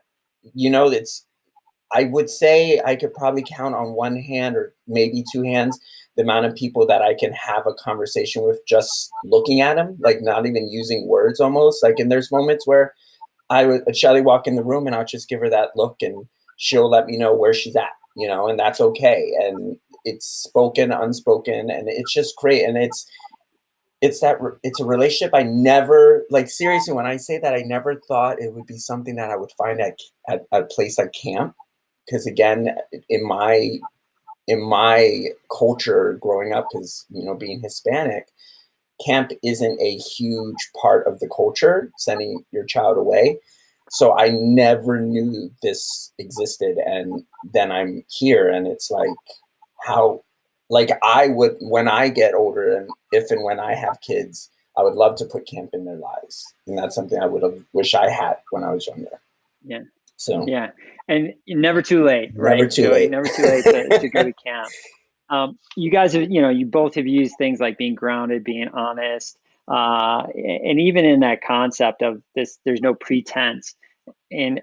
you 0.55 0.71
know 0.71 0.91
it's 0.91 1.27
i 1.93 2.05
would 2.05 2.31
say 2.31 2.81
i 2.87 2.95
could 2.95 3.13
probably 3.15 3.45
count 3.47 3.75
on 3.75 3.93
one 3.93 4.17
hand 4.17 4.57
or 4.57 4.75
maybe 4.87 5.25
two 5.33 5.43
hands 5.43 5.79
the 6.17 6.23
amount 6.23 6.47
of 6.47 6.55
people 6.55 6.87
that 6.87 7.03
I 7.03 7.15
can 7.15 7.33
have 7.33 7.67
a 7.67 7.75
conversation 7.75 8.43
with 8.43 8.61
just 8.67 9.11
looking 9.25 9.61
at 9.61 9.77
them, 9.77 9.97
like 10.01 10.23
not 10.23 10.47
even 10.47 10.69
using 10.69 11.07
words 11.07 11.41
almost. 11.41 11.83
Like, 11.83 11.99
and 11.99 12.11
there's 12.11 12.33
moments 12.33 12.67
where 12.67 12.95
I 13.51 13.67
would, 13.67 13.83
a 13.87 13.95
Shelley 13.95 14.23
walk 14.23 14.47
in 14.47 14.57
the 14.57 14.65
room 14.65 14.87
and 14.87 14.97
I'll 14.97 15.05
just 15.05 15.29
give 15.29 15.41
her 15.41 15.51
that 15.51 15.71
look 15.77 15.97
and 16.01 16.27
she'll 16.57 16.89
let 16.89 17.07
me 17.07 17.17
know 17.17 17.35
where 17.35 17.53
she's 17.53 17.77
at, 17.77 17.91
you 18.17 18.27
know, 18.27 18.49
and 18.49 18.59
that's 18.59 18.81
okay. 18.81 19.31
And 19.41 19.77
it's 20.05 20.27
spoken, 20.27 20.91
unspoken, 20.91 21.71
and 21.71 21.89
it's 21.89 22.13
just 22.13 22.37
great. 22.37 22.65
And 22.65 22.79
it's, 22.79 23.07
it's 24.01 24.21
that 24.21 24.37
it's 24.63 24.81
a 24.81 24.85
relationship 24.85 25.35
I 25.35 25.43
never 25.43 26.27
like 26.31 26.49
seriously 26.51 26.93
when 26.93 27.07
I 27.07 27.17
say 27.17 27.39
that 27.39 27.55
I 27.55 27.63
never 27.63 27.95
thought 27.97 28.41
it 28.41 28.53
would 28.53 28.67
be 28.67 28.77
something 28.77 29.17
that 29.17 29.31
I 29.31 29.37
would 29.37 29.51
find 29.53 29.81
at 29.81 29.99
at, 30.29 30.43
at 30.53 30.63
a 30.63 30.67
place 30.67 30.99
like 30.99 31.13
camp 31.13 31.55
because 32.05 32.27
again 32.27 32.77
in 33.09 33.27
my 33.27 33.79
in 34.47 34.63
my 34.63 35.29
culture 35.57 36.19
growing 36.21 36.53
up, 36.53 36.69
because 36.71 37.05
you 37.11 37.25
know, 37.25 37.35
being 37.35 37.61
Hispanic, 37.61 38.29
camp 39.05 39.33
isn't 39.43 39.81
a 39.81 39.97
huge 39.97 40.71
part 40.81 41.07
of 41.07 41.21
the 41.21 41.29
culture. 41.29 41.91
Sending 41.99 42.45
your 42.53 42.65
child 42.65 42.97
away, 42.97 43.39
so 43.91 44.17
I 44.17 44.31
never 44.31 45.01
knew 45.01 45.51
this 45.63 46.13
existed, 46.19 46.79
and 46.79 47.25
then 47.53 47.71
I'm 47.73 48.05
here, 48.09 48.49
and 48.49 48.67
it's 48.67 48.91
like 48.91 49.09
how, 49.85 50.23
like 50.71 50.91
I 51.03 51.29
would 51.29 51.57
when 51.61 51.89
I 51.89 52.09
get 52.09 52.35
older, 52.35 52.77
and 52.77 52.91
if 53.13 53.31
and 53.31 53.45
when 53.45 53.61
I 53.61 53.75
have 53.75 54.01
kids, 54.01 54.51
I 54.77 54.83
would 54.83 54.95
love 54.95 55.17
to 55.17 55.25
put 55.25 55.47
camp 55.47 55.71
in 55.73 55.85
their 55.85 55.97
lives, 55.97 56.55
and 56.67 56.77
that's 56.77 56.95
something 56.95 57.19
I 57.19 57.27
would 57.27 57.43
have 57.43 57.65
wished 57.73 57.95
I 57.95 58.11
had 58.11 58.37
when 58.51 58.65
I 58.65 58.73
was 58.73 58.87
younger. 58.87 59.21
Yeah. 59.65 59.83
So 60.17 60.47
yeah, 60.47 60.71
and 61.09 61.35
never 61.47 61.83
too 61.83 62.05
late, 62.05 62.33
right? 62.35 62.59
Never 62.59 62.71
too 62.71 62.85
so 62.85 62.91
late. 62.91 63.11
Never 63.11 63.27
too 63.27 63.43
late 63.43 63.65
to, 63.65 63.99
to 63.99 64.09
go 64.09 64.23
to 64.23 64.33
camp. 64.45 64.69
Um, 65.29 65.59
you 65.77 65.91
guys 65.91 66.13
have, 66.13 66.31
you 66.31 66.41
know, 66.41 66.51
you 66.51 66.67
both 66.67 66.95
have 66.95 67.07
used 67.07 67.35
things 67.37 67.61
like 67.61 67.79
being 67.79 67.95
grounded, 67.95 68.45
being 68.45 68.69
honest, 68.69 69.37
uh, 69.69 70.23
and 70.35 70.81
even 70.81 71.05
in 71.05 71.21
that 71.21 71.43
concept 71.43 72.03
of 72.03 72.23
this, 72.35 72.59
there's 72.65 72.81
no 72.81 72.95
pretense. 72.95 73.75
And 74.31 74.61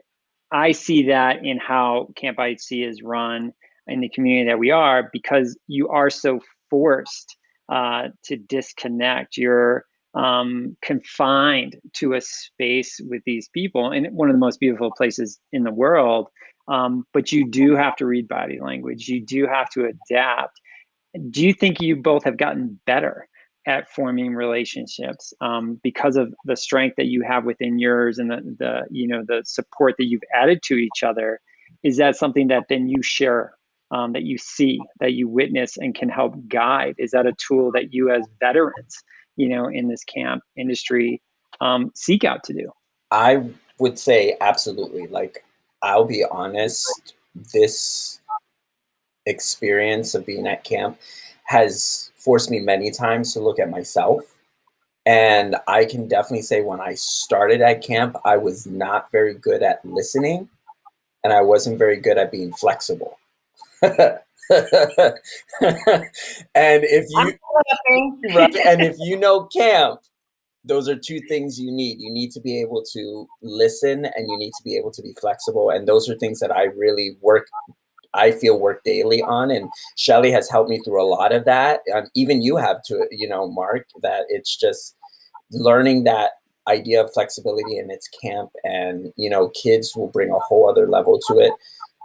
I 0.52 0.72
see 0.72 1.08
that 1.08 1.44
in 1.44 1.58
how 1.58 2.10
Camp 2.16 2.38
IHC 2.38 2.88
is 2.88 3.02
run 3.02 3.54
in 3.88 4.00
the 4.00 4.10
community 4.10 4.50
that 4.50 4.60
we 4.60 4.72
are 4.72 5.10
because 5.12 5.58
you 5.68 5.90
are 5.90 6.10
so 6.10 6.40
forced 6.70 7.36
uh, 7.70 8.10
to 8.26 8.38
disconnect. 8.38 9.36
You're 9.36 9.86
um, 10.16 10.78
confined 10.82 11.78
to 11.94 12.14
a 12.14 12.22
space 12.22 13.00
with 13.10 13.22
these 13.26 13.50
people 13.50 13.92
and 13.92 14.08
one 14.12 14.30
of 14.30 14.36
the 14.36 14.40
most 14.40 14.60
beautiful 14.60 14.92
places 14.92 15.40
in 15.52 15.64
the 15.64 15.72
world. 15.72 16.28
Um, 16.68 17.06
but 17.14 17.32
you 17.32 17.50
do 17.50 17.76
have 17.76 17.96
to 17.98 18.06
read 18.06 18.28
body 18.28 18.60
language. 18.62 19.08
You 19.08 19.22
do 19.22 19.48
have 19.48 19.70
to 19.72 19.86
adapt. 19.86 20.60
Do 21.30 21.46
you 21.46 21.54
think 21.54 21.82
you 21.82 21.96
both 21.96 22.24
have 22.24 22.38
gotten 22.38 22.80
better 22.86 23.28
at 23.66 23.90
forming 23.90 24.34
relationships 24.34 25.34
um, 25.42 25.80
because 25.84 26.16
of 26.16 26.34
the 26.46 26.56
strength 26.56 26.96
that 26.98 27.08
you 27.08 27.24
have 27.28 27.46
within 27.46 27.80
yours 27.80 28.18
and 28.18 28.30
the, 28.30 28.56
the 28.60 28.82
you 28.92 29.08
know 29.08 29.24
the 29.26 29.42
support 29.46 29.96
that 29.98 30.06
you've 30.06 30.24
added 30.34 30.62
to 30.64 30.76
each 30.76 31.04
other? 31.04 31.40
Is 31.84 31.98
that 31.98 32.16
something 32.16 32.48
that 32.48 32.66
then 32.70 32.88
you 32.88 33.02
share 33.02 33.54
um, 33.92 34.14
that 34.14 34.24
you 34.24 34.38
see, 34.38 34.80
that 35.00 35.14
you 35.14 35.28
witness, 35.28 35.78
and 35.78 35.94
can 35.94 36.10
help 36.10 36.36
guide? 36.48 36.96
Is 36.98 37.12
that 37.12 37.26
a 37.26 37.34
tool 37.34 37.72
that 37.74 37.94
you, 37.94 38.10
as 38.10 38.26
veterans, 38.40 39.04
you 39.36 39.50
know, 39.50 39.68
in 39.68 39.88
this 39.88 40.04
camp 40.04 40.44
industry 40.56 41.22
um, 41.62 41.92
seek 41.96 42.24
out 42.24 42.44
to 42.46 42.54
do? 42.54 42.70
I 43.12 43.44
would 43.80 43.98
say 44.00 44.38
absolutely. 44.42 45.08
Like, 45.08 45.44
I'll 45.82 46.06
be 46.06 46.24
honest, 46.30 47.14
this 47.54 48.20
experience 49.26 50.16
of 50.16 50.26
being 50.26 50.48
at 50.48 50.64
camp 50.64 51.00
has 51.46 52.12
forced 52.16 52.50
me 52.50 52.60
many 52.60 52.92
times 52.92 53.34
to 53.34 53.40
look 53.40 53.60
at 53.60 53.70
myself. 53.70 54.22
And 55.06 55.58
I 55.68 55.86
can 55.86 56.08
definitely 56.08 56.44
say 56.44 56.62
when 56.62 56.80
I 56.80 56.94
started 56.94 57.62
at 57.62 57.84
camp, 57.84 58.16
I 58.24 58.38
was 58.38 58.66
not 58.66 59.12
very 59.12 59.34
good 59.34 59.62
at 59.62 59.84
listening 59.84 60.50
and 61.24 61.34
I 61.34 61.42
wasn't 61.42 61.78
very 61.78 61.98
good 61.98 62.18
at 62.18 62.32
being 62.32 62.54
flexible. 62.54 63.20
and 64.52 65.20
if 66.56 67.06
you 67.10 67.38
right, 68.36 68.56
and 68.66 68.82
if 68.82 68.96
you 69.00 69.18
know 69.18 69.46
camp, 69.46 70.00
those 70.66 70.88
are 70.88 70.96
two 70.96 71.20
things 71.28 71.60
you 71.60 71.72
need. 71.72 72.00
You 72.00 72.12
need 72.12 72.32
to 72.32 72.42
be 72.42 72.62
able 72.62 72.84
to 72.94 73.28
listen 73.42 74.06
and 74.06 74.30
you 74.30 74.38
need 74.38 74.52
to 74.52 74.64
be 74.64 74.78
able 74.78 74.92
to 74.92 75.02
be 75.02 75.14
flexible. 75.20 75.70
And 75.70 75.88
those 75.88 76.10
are 76.10 76.16
things 76.16 76.40
that 76.40 76.52
I 76.52 76.66
really 76.66 77.18
work 77.22 77.48
I 78.14 78.32
feel 78.32 78.60
work 78.60 78.84
daily 78.84 79.22
on. 79.22 79.52
And 79.52 79.70
Shelley 79.98 80.32
has 80.32 80.50
helped 80.50 80.70
me 80.70 80.80
through 80.80 81.02
a 81.02 81.06
lot 81.08 81.34
of 81.34 81.46
that. 81.46 81.82
Um, 81.94 82.06
even 82.16 82.42
you 82.42 82.58
have 82.58 82.84
to, 82.84 83.08
you 83.12 83.28
know, 83.28 83.50
Mark, 83.50 83.88
that 84.02 84.26
it's 84.30 84.56
just 84.56 84.96
learning 85.52 86.04
that 86.04 86.32
idea 86.68 87.04
of 87.04 87.14
flexibility 87.14 87.78
in 87.78 87.90
its 87.92 88.08
camp. 88.08 88.52
And, 88.64 89.12
you 89.18 89.30
know, 89.30 89.50
kids 89.50 89.96
will 89.96 90.08
bring 90.08 90.30
a 90.30 90.40
whole 90.40 90.70
other 90.70 90.88
level 90.88 91.20
to 91.28 91.40
it. 91.40 91.54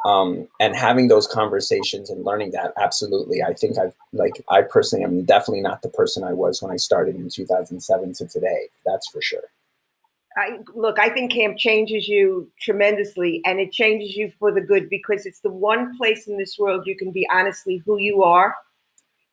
Um, 0.06 0.46
and 0.60 0.76
having 0.76 1.08
those 1.08 1.26
conversations 1.26 2.08
and 2.08 2.24
learning 2.24 2.52
that 2.52 2.72
absolutely 2.80 3.42
i 3.42 3.52
think 3.52 3.76
i've 3.78 3.94
like 4.12 4.40
i 4.48 4.62
personally 4.62 5.04
am 5.04 5.24
definitely 5.24 5.60
not 5.60 5.82
the 5.82 5.88
person 5.88 6.22
i 6.22 6.32
was 6.32 6.62
when 6.62 6.70
i 6.70 6.76
started 6.76 7.16
in 7.16 7.28
2007 7.28 8.12
to 8.12 8.26
today 8.28 8.68
that's 8.86 9.08
for 9.08 9.20
sure 9.20 9.42
I, 10.38 10.58
look, 10.74 11.00
I 11.00 11.08
think 11.08 11.32
camp 11.32 11.58
changes 11.58 12.06
you 12.06 12.48
tremendously, 12.60 13.42
and 13.44 13.58
it 13.58 13.72
changes 13.72 14.16
you 14.16 14.30
for 14.38 14.52
the 14.52 14.60
good 14.60 14.88
because 14.88 15.26
it's 15.26 15.40
the 15.40 15.50
one 15.50 15.96
place 15.96 16.28
in 16.28 16.38
this 16.38 16.56
world 16.56 16.86
you 16.86 16.96
can 16.96 17.10
be 17.10 17.26
honestly 17.32 17.82
who 17.84 17.98
you 17.98 18.22
are, 18.22 18.54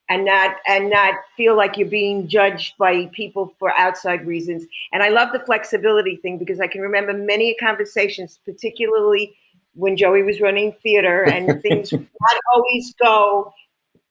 and 0.10 0.26
not 0.26 0.58
and 0.68 0.90
not 0.90 1.16
feel 1.38 1.56
like 1.56 1.78
you're 1.78 1.88
being 1.88 2.28
judged 2.28 2.74
by 2.78 3.06
people 3.08 3.54
for 3.60 3.72
outside 3.78 4.26
reasons. 4.26 4.66
And 4.94 5.04
I 5.04 5.10
love 5.10 5.30
the 5.32 5.40
flexibility 5.40 6.16
thing 6.18 6.38
because 6.38 6.60
I 6.60 6.68
can 6.68 6.82
remember 6.82 7.14
many 7.14 7.56
conversations, 7.56 8.40
particularly 8.46 9.36
when 9.76 9.96
Joey 9.98 10.24
was 10.24 10.42
running 10.42 10.74
theater, 10.84 11.24
and 11.24 11.62
things 11.62 11.92
not 11.92 12.38
always 12.54 12.94
go 13.02 13.54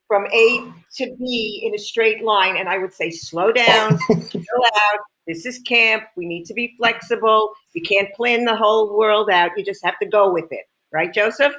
from 0.06 0.26
A 0.32 0.72
to 0.96 1.16
B 1.18 1.62
in 1.64 1.74
a 1.74 1.78
straight 1.78 2.22
line. 2.22 2.56
And 2.56 2.68
I 2.68 2.78
would 2.78 2.92
say, 2.92 3.10
slow 3.10 3.52
down, 3.52 3.98
chill 4.08 4.64
out, 4.92 4.98
this 5.26 5.46
is 5.46 5.58
camp. 5.60 6.04
We 6.16 6.26
need 6.26 6.44
to 6.46 6.54
be 6.54 6.74
flexible. 6.76 7.52
You 7.74 7.82
can't 7.82 8.12
plan 8.14 8.44
the 8.44 8.56
whole 8.56 8.96
world 8.96 9.30
out. 9.30 9.52
You 9.56 9.64
just 9.64 9.84
have 9.84 9.98
to 10.00 10.06
go 10.06 10.32
with 10.32 10.46
it. 10.50 10.66
Right, 10.92 11.12
Joseph? 11.12 11.52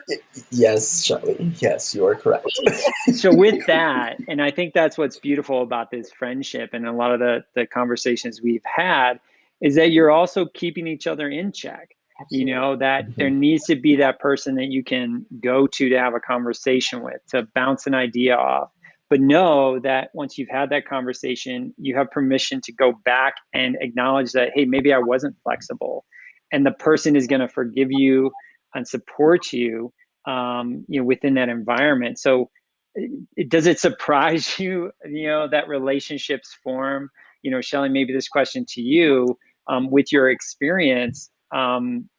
Yes, 0.50 1.03
Shelley. 1.03 1.51
Yes, 1.57 1.93
you 1.93 2.05
are 2.07 2.15
correct. 2.15 2.47
so 3.15 3.35
with 3.35 3.65
that, 3.65 4.17
and 4.29 4.41
I 4.41 4.50
think 4.50 4.74
that's 4.74 4.97
what's 4.97 5.19
beautiful 5.19 5.62
about 5.62 5.91
this 5.91 6.09
friendship 6.09 6.69
and 6.71 6.88
a 6.88 6.93
lot 6.93 7.12
of 7.12 7.19
the, 7.19 7.43
the 7.53 7.67
conversations 7.67 8.41
we've 8.41 8.63
had 8.63 9.19
is 9.59 9.75
that 9.75 9.91
you're 9.91 10.09
also 10.09 10.45
keeping 10.53 10.88
each 10.88 11.05
other 11.05 11.27
in 11.27 11.51
check. 11.51 11.97
Absolutely. 12.19 12.50
You 12.50 12.55
know, 12.55 12.75
that 12.77 13.03
mm-hmm. 13.03 13.13
there 13.17 13.29
needs 13.29 13.65
to 13.65 13.75
be 13.75 13.95
that 13.98 14.19
person 14.19 14.55
that 14.55 14.72
you 14.72 14.84
can 14.84 15.25
go 15.43 15.67
to 15.67 15.89
to 15.89 15.98
have 15.98 16.13
a 16.13 16.19
conversation 16.19 17.03
with, 17.03 17.22
to 17.29 17.48
bounce 17.53 17.88
an 17.88 17.93
idea 17.93 18.36
off, 18.36 18.69
but 19.10 19.19
know 19.22 19.79
that 19.79 20.10
once 20.13 20.38
you've 20.38 20.50
had 20.50 20.69
that 20.69 20.88
conversation 20.88 21.74
you 21.77 21.95
have 21.95 22.10
permission 22.12 22.62
to 22.62 22.72
go 22.72 22.93
back 23.03 23.36
and 23.53 23.77
acknowledge 23.81 24.31
that 24.31 24.50
hey 24.53 24.65
maybe 24.65 24.93
i 24.93 24.98
wasn't 24.98 25.36
flexible 25.43 26.05
and 26.51 26.65
the 26.65 26.72
person 26.72 27.15
is 27.15 27.27
going 27.27 27.41
to 27.41 27.48
forgive 27.48 27.91
you 27.91 28.31
and 28.74 28.88
support 28.88 29.53
you 29.53 29.91
um, 30.25 30.84
you 30.88 31.00
know 31.00 31.05
within 31.05 31.36
that 31.36 31.50
environment 31.50 32.17
so 32.17 32.50
it, 32.95 33.50
does 33.50 33.67
it 33.67 33.79
surprise 33.79 34.60
you 34.60 34.91
you 35.05 35.27
know 35.27 35.48
that 35.48 35.67
relationships 35.67 36.57
form 36.63 37.10
you 37.41 37.51
know 37.51 37.62
shelley 37.62 37.89
maybe 37.89 38.13
this 38.13 38.27
question 38.27 38.65
to 38.67 38.81
you 38.81 39.38
um, 39.67 39.89
with 39.89 40.12
your 40.12 40.29
experience 40.29 41.29
um, 41.52 42.10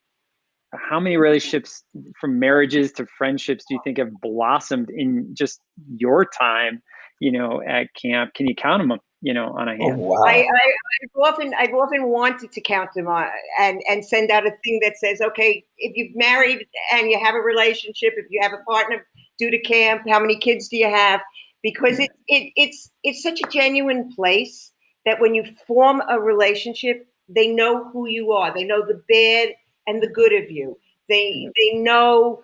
how 0.74 1.00
many 1.00 1.16
relationships 1.16 1.84
from 2.20 2.38
marriages 2.38 2.92
to 2.92 3.06
friendships 3.18 3.64
do 3.68 3.74
you 3.74 3.80
think 3.84 3.98
have 3.98 4.12
blossomed 4.20 4.90
in 4.90 5.34
just 5.34 5.60
your 5.96 6.24
time 6.24 6.82
you 7.20 7.32
know 7.32 7.62
at 7.66 7.88
camp? 8.00 8.34
Can 8.34 8.46
you 8.46 8.54
count 8.54 8.86
them 8.86 8.98
you 9.22 9.32
know 9.32 9.54
on 9.56 9.68
a 9.68 9.72
oh, 9.72 9.88
hand? 9.88 10.00
oh, 10.00 10.06
wow. 10.08 10.24
I, 10.26 10.40
I, 10.40 10.42
have 10.44 11.32
often 11.32 11.54
i've 11.58 11.74
often 11.74 12.08
wanted 12.08 12.52
to 12.52 12.60
count 12.60 12.90
them 12.94 13.08
on 13.08 13.26
and 13.58 13.80
and 13.88 14.04
send 14.04 14.30
out 14.30 14.46
a 14.46 14.50
thing 14.62 14.80
that 14.82 14.98
says 14.98 15.20
okay 15.22 15.64
if 15.78 15.92
you've 15.96 16.14
married 16.14 16.66
and 16.92 17.10
you 17.10 17.18
have 17.18 17.34
a 17.34 17.40
relationship 17.40 18.12
if 18.16 18.26
you 18.28 18.40
have 18.42 18.52
a 18.52 18.62
partner 18.70 19.06
due 19.38 19.50
to 19.50 19.58
camp 19.60 20.02
how 20.08 20.20
many 20.20 20.38
kids 20.38 20.68
do 20.68 20.76
you 20.76 20.88
have? 20.88 21.20
Because 21.62 21.98
it, 21.98 22.10
it 22.28 22.52
it's 22.56 22.90
it's 23.02 23.22
such 23.22 23.40
a 23.40 23.50
genuine 23.50 24.12
place 24.14 24.72
that 25.04 25.20
when 25.20 25.34
you 25.34 25.44
form 25.66 26.02
a 26.08 26.20
relationship 26.20 27.06
they 27.28 27.48
know 27.48 27.88
who 27.90 28.06
you 28.08 28.32
are 28.32 28.54
they 28.54 28.64
know 28.64 28.84
the 28.86 29.02
bad 29.08 29.54
and 29.86 30.02
the 30.02 30.08
good 30.08 30.32
of 30.32 30.50
you. 30.50 30.78
They 31.08 31.32
mm-hmm. 31.32 31.50
they 31.58 31.78
know 31.78 32.42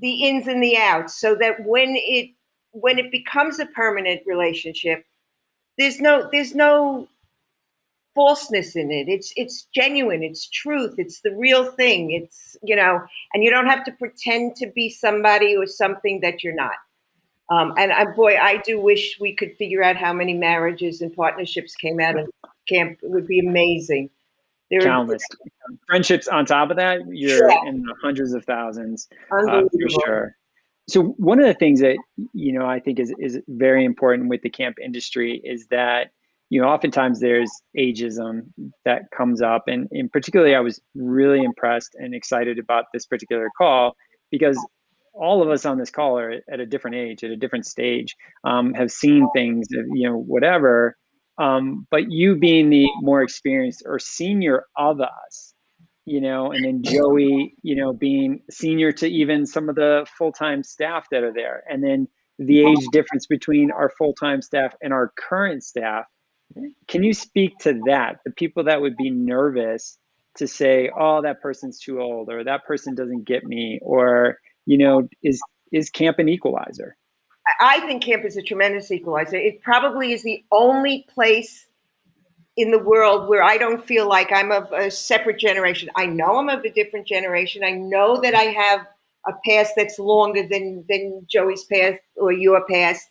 the 0.00 0.24
ins 0.24 0.46
and 0.46 0.62
the 0.62 0.76
outs, 0.76 1.14
so 1.14 1.34
that 1.36 1.64
when 1.64 1.94
it 1.96 2.30
when 2.72 2.98
it 2.98 3.10
becomes 3.10 3.58
a 3.58 3.66
permanent 3.66 4.22
relationship, 4.26 5.04
there's 5.78 6.00
no 6.00 6.28
there's 6.32 6.54
no 6.54 7.08
falseness 8.14 8.76
in 8.76 8.90
it. 8.90 9.08
It's 9.08 9.32
it's 9.36 9.66
genuine. 9.74 10.22
It's 10.22 10.48
truth. 10.48 10.94
It's 10.98 11.20
the 11.20 11.34
real 11.34 11.64
thing. 11.72 12.12
It's 12.12 12.56
you 12.62 12.76
know, 12.76 13.00
and 13.32 13.42
you 13.42 13.50
don't 13.50 13.66
have 13.66 13.84
to 13.84 13.92
pretend 13.92 14.56
to 14.56 14.66
be 14.74 14.90
somebody 14.90 15.56
or 15.56 15.66
something 15.66 16.20
that 16.20 16.42
you're 16.44 16.54
not. 16.54 16.76
Um, 17.54 17.74
and 17.78 17.92
I, 17.92 18.06
boy, 18.06 18.36
I 18.36 18.56
do 18.58 18.80
wish 18.80 19.18
we 19.20 19.34
could 19.34 19.56
figure 19.56 19.82
out 19.82 19.96
how 19.96 20.12
many 20.12 20.34
marriages 20.34 21.00
and 21.02 21.14
partnerships 21.14 21.76
came 21.76 22.00
out 22.00 22.18
of 22.18 22.28
camp. 22.68 22.98
It 23.02 23.10
would 23.10 23.26
be 23.26 23.38
amazing. 23.38 24.10
There 24.70 24.80
countless 24.80 25.22
friendships 25.86 26.26
on 26.26 26.46
top 26.46 26.70
of 26.70 26.76
that. 26.78 27.00
You're 27.06 27.48
yeah. 27.48 27.68
in 27.68 27.82
the 27.82 27.94
hundreds 28.02 28.32
of 28.32 28.44
thousands 28.44 29.08
uh, 29.30 29.42
for 29.44 29.88
sure. 30.04 30.36
So 30.88 31.02
one 31.18 31.38
of 31.38 31.46
the 31.46 31.54
things 31.54 31.80
that 31.80 31.96
you 32.32 32.52
know 32.52 32.66
I 32.66 32.80
think 32.80 32.98
is 32.98 33.14
is 33.18 33.38
very 33.46 33.84
important 33.84 34.30
with 34.30 34.42
the 34.42 34.50
camp 34.50 34.76
industry 34.82 35.40
is 35.44 35.66
that 35.68 36.10
you 36.48 36.60
know 36.60 36.66
oftentimes 36.66 37.20
there's 37.20 37.50
ageism 37.78 38.46
that 38.84 39.02
comes 39.16 39.42
up, 39.42 39.64
and 39.68 39.86
in 39.92 40.08
particularly 40.08 40.54
I 40.54 40.60
was 40.60 40.80
really 40.94 41.44
impressed 41.44 41.94
and 41.94 42.14
excited 42.14 42.58
about 42.58 42.86
this 42.92 43.06
particular 43.06 43.50
call 43.56 43.94
because 44.30 44.58
all 45.14 45.42
of 45.42 45.48
us 45.48 45.64
on 45.64 45.78
this 45.78 45.90
call 45.90 46.18
are 46.18 46.40
at 46.50 46.60
a 46.60 46.66
different 46.66 46.96
age, 46.96 47.24
at 47.24 47.30
a 47.30 47.36
different 47.36 47.66
stage, 47.66 48.14
um, 48.44 48.74
have 48.74 48.90
seen 48.90 49.28
things, 49.34 49.68
you 49.70 50.08
know, 50.08 50.16
whatever, 50.16 50.96
um, 51.38 51.86
but 51.90 52.10
you 52.10 52.36
being 52.36 52.70
the 52.70 52.86
more 53.00 53.22
experienced 53.22 53.82
or 53.86 53.98
senior 53.98 54.64
of 54.76 55.00
us, 55.00 55.54
you 56.04 56.20
know, 56.20 56.52
and 56.52 56.64
then 56.64 56.82
Joey, 56.82 57.54
you 57.62 57.74
know, 57.76 57.92
being 57.92 58.40
senior 58.50 58.92
to 58.92 59.06
even 59.06 59.46
some 59.46 59.68
of 59.68 59.74
the 59.74 60.06
full 60.16 60.32
time 60.32 60.62
staff 60.62 61.06
that 61.10 61.22
are 61.22 61.32
there, 61.32 61.64
and 61.68 61.82
then 61.82 62.06
the 62.38 62.64
age 62.66 62.86
difference 62.92 63.26
between 63.26 63.70
our 63.70 63.90
full 63.96 64.14
time 64.14 64.42
staff 64.42 64.74
and 64.82 64.92
our 64.92 65.12
current 65.16 65.62
staff. 65.62 66.04
Can 66.88 67.02
you 67.02 67.14
speak 67.14 67.58
to 67.60 67.80
that? 67.86 68.18
The 68.24 68.32
people 68.32 68.64
that 68.64 68.80
would 68.80 68.96
be 68.96 69.10
nervous 69.10 69.98
to 70.36 70.46
say, 70.46 70.90
"Oh, 70.96 71.22
that 71.22 71.40
person's 71.40 71.80
too 71.80 72.00
old," 72.00 72.28
or 72.28 72.44
"That 72.44 72.64
person 72.64 72.94
doesn't 72.94 73.24
get 73.24 73.44
me," 73.44 73.80
or 73.82 74.38
you 74.66 74.78
know, 74.78 75.08
is 75.22 75.40
is 75.72 75.90
camp 75.90 76.18
an 76.18 76.28
equalizer? 76.28 76.96
I 77.60 77.80
think 77.80 78.02
camp 78.02 78.24
is 78.24 78.36
a 78.36 78.42
tremendous 78.42 78.90
equalizer. 78.90 79.36
It 79.36 79.60
probably 79.62 80.12
is 80.12 80.22
the 80.22 80.42
only 80.50 81.06
place 81.12 81.66
in 82.56 82.70
the 82.70 82.78
world 82.78 83.28
where 83.28 83.42
I 83.42 83.58
don't 83.58 83.84
feel 83.84 84.08
like 84.08 84.32
I'm 84.32 84.52
of 84.52 84.72
a 84.72 84.90
separate 84.90 85.38
generation. 85.38 85.90
I 85.96 86.06
know 86.06 86.38
I'm 86.38 86.48
of 86.48 86.64
a 86.64 86.70
different 86.70 87.06
generation. 87.06 87.64
I 87.64 87.72
know 87.72 88.20
that 88.20 88.34
I 88.34 88.44
have 88.44 88.86
a 89.26 89.32
past 89.46 89.72
that's 89.76 89.98
longer 89.98 90.46
than 90.46 90.84
than 90.88 91.26
Joey's 91.28 91.64
past 91.64 92.00
or 92.16 92.32
your 92.32 92.64
past, 92.66 93.08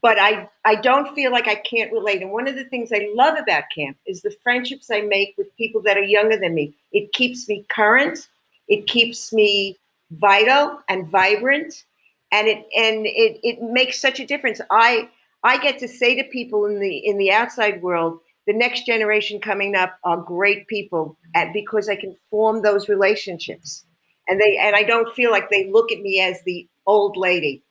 but 0.00 0.18
I 0.18 0.48
I 0.64 0.76
don't 0.76 1.14
feel 1.14 1.30
like 1.30 1.48
I 1.48 1.56
can't 1.56 1.92
relate. 1.92 2.22
And 2.22 2.32
one 2.32 2.48
of 2.48 2.56
the 2.56 2.64
things 2.64 2.90
I 2.92 3.08
love 3.14 3.36
about 3.38 3.64
camp 3.74 3.96
is 4.06 4.22
the 4.22 4.34
friendships 4.42 4.90
I 4.90 5.02
make 5.02 5.34
with 5.36 5.54
people 5.56 5.82
that 5.82 5.98
are 5.98 6.02
younger 6.02 6.38
than 6.38 6.54
me. 6.54 6.74
It 6.92 7.12
keeps 7.12 7.48
me 7.48 7.64
current. 7.68 8.28
It 8.68 8.86
keeps 8.86 9.32
me 9.32 9.78
vital 10.20 10.78
and 10.88 11.10
vibrant 11.10 11.84
and 12.32 12.48
it 12.48 12.64
and 12.76 13.06
it 13.06 13.38
it 13.42 13.58
makes 13.62 14.00
such 14.00 14.18
a 14.18 14.26
difference. 14.26 14.60
I 14.70 15.08
I 15.44 15.58
get 15.58 15.78
to 15.80 15.88
say 15.88 16.16
to 16.16 16.24
people 16.24 16.66
in 16.66 16.80
the 16.80 16.98
in 16.98 17.18
the 17.18 17.30
outside 17.30 17.82
world, 17.82 18.18
the 18.46 18.54
next 18.54 18.86
generation 18.86 19.40
coming 19.40 19.76
up 19.76 19.96
are 20.04 20.16
great 20.16 20.66
people, 20.66 21.18
and 21.34 21.52
because 21.52 21.88
I 21.88 21.96
can 21.96 22.16
form 22.30 22.62
those 22.62 22.88
relationships, 22.88 23.84
and 24.26 24.40
they 24.40 24.56
and 24.56 24.74
I 24.74 24.82
don't 24.82 25.14
feel 25.14 25.30
like 25.30 25.50
they 25.50 25.70
look 25.70 25.92
at 25.92 26.00
me 26.00 26.20
as 26.20 26.42
the 26.44 26.66
old 26.86 27.16
lady. 27.16 27.62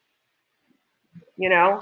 You 1.38 1.50
know, 1.50 1.80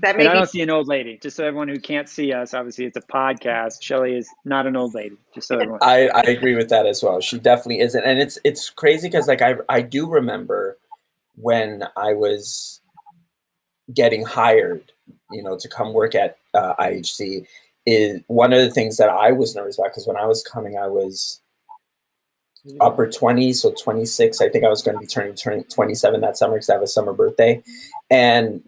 That 0.00 0.16
I 0.16 0.24
don't 0.24 0.48
see 0.48 0.62
an 0.62 0.70
old 0.70 0.88
lady. 0.88 1.18
Just 1.22 1.36
so 1.36 1.44
everyone 1.44 1.68
who 1.68 1.78
can't 1.78 2.08
see 2.08 2.32
us, 2.32 2.54
obviously 2.54 2.86
it's 2.86 2.96
a 2.96 3.02
podcast. 3.02 3.82
Shelley 3.82 4.16
is 4.16 4.28
not 4.44 4.66
an 4.66 4.76
old 4.76 4.94
lady. 4.94 5.16
Just 5.34 5.48
so 5.48 5.56
everyone. 5.56 5.80
I, 5.82 6.08
I 6.08 6.22
agree 6.22 6.54
with 6.54 6.68
that 6.70 6.86
as 6.86 7.02
well. 7.02 7.20
She 7.20 7.38
definitely 7.38 7.80
isn't, 7.80 8.02
and 8.02 8.18
it's 8.18 8.38
it's 8.44 8.70
crazy 8.70 9.08
because 9.08 9.28
like 9.28 9.42
I 9.42 9.56
I 9.68 9.82
do 9.82 10.08
remember 10.08 10.78
when 11.36 11.84
I 11.96 12.14
was 12.14 12.80
getting 13.92 14.24
hired, 14.24 14.92
you 15.30 15.42
know, 15.42 15.56
to 15.58 15.68
come 15.68 15.92
work 15.92 16.14
at 16.14 16.38
uh, 16.54 16.74
IHC. 16.76 17.46
Is 17.88 18.20
one 18.26 18.52
of 18.52 18.60
the 18.60 18.70
things 18.70 18.96
that 18.96 19.10
I 19.10 19.30
was 19.30 19.54
nervous 19.54 19.78
about 19.78 19.92
because 19.92 20.08
when 20.08 20.16
I 20.16 20.26
was 20.26 20.42
coming, 20.42 20.76
I 20.76 20.88
was 20.88 21.40
upper 22.80 23.06
20s, 23.06 23.56
so 23.56 23.72
26. 23.72 24.40
I 24.40 24.48
think 24.48 24.64
I 24.64 24.68
was 24.68 24.82
going 24.82 24.96
to 24.96 25.00
be 25.00 25.06
turning, 25.06 25.34
turning 25.34 25.64
27 25.64 26.20
that 26.20 26.36
summer 26.36 26.54
because 26.54 26.68
I 26.68 26.74
have 26.74 26.82
a 26.82 26.88
summer 26.88 27.12
birthday, 27.12 27.62
and 28.10 28.62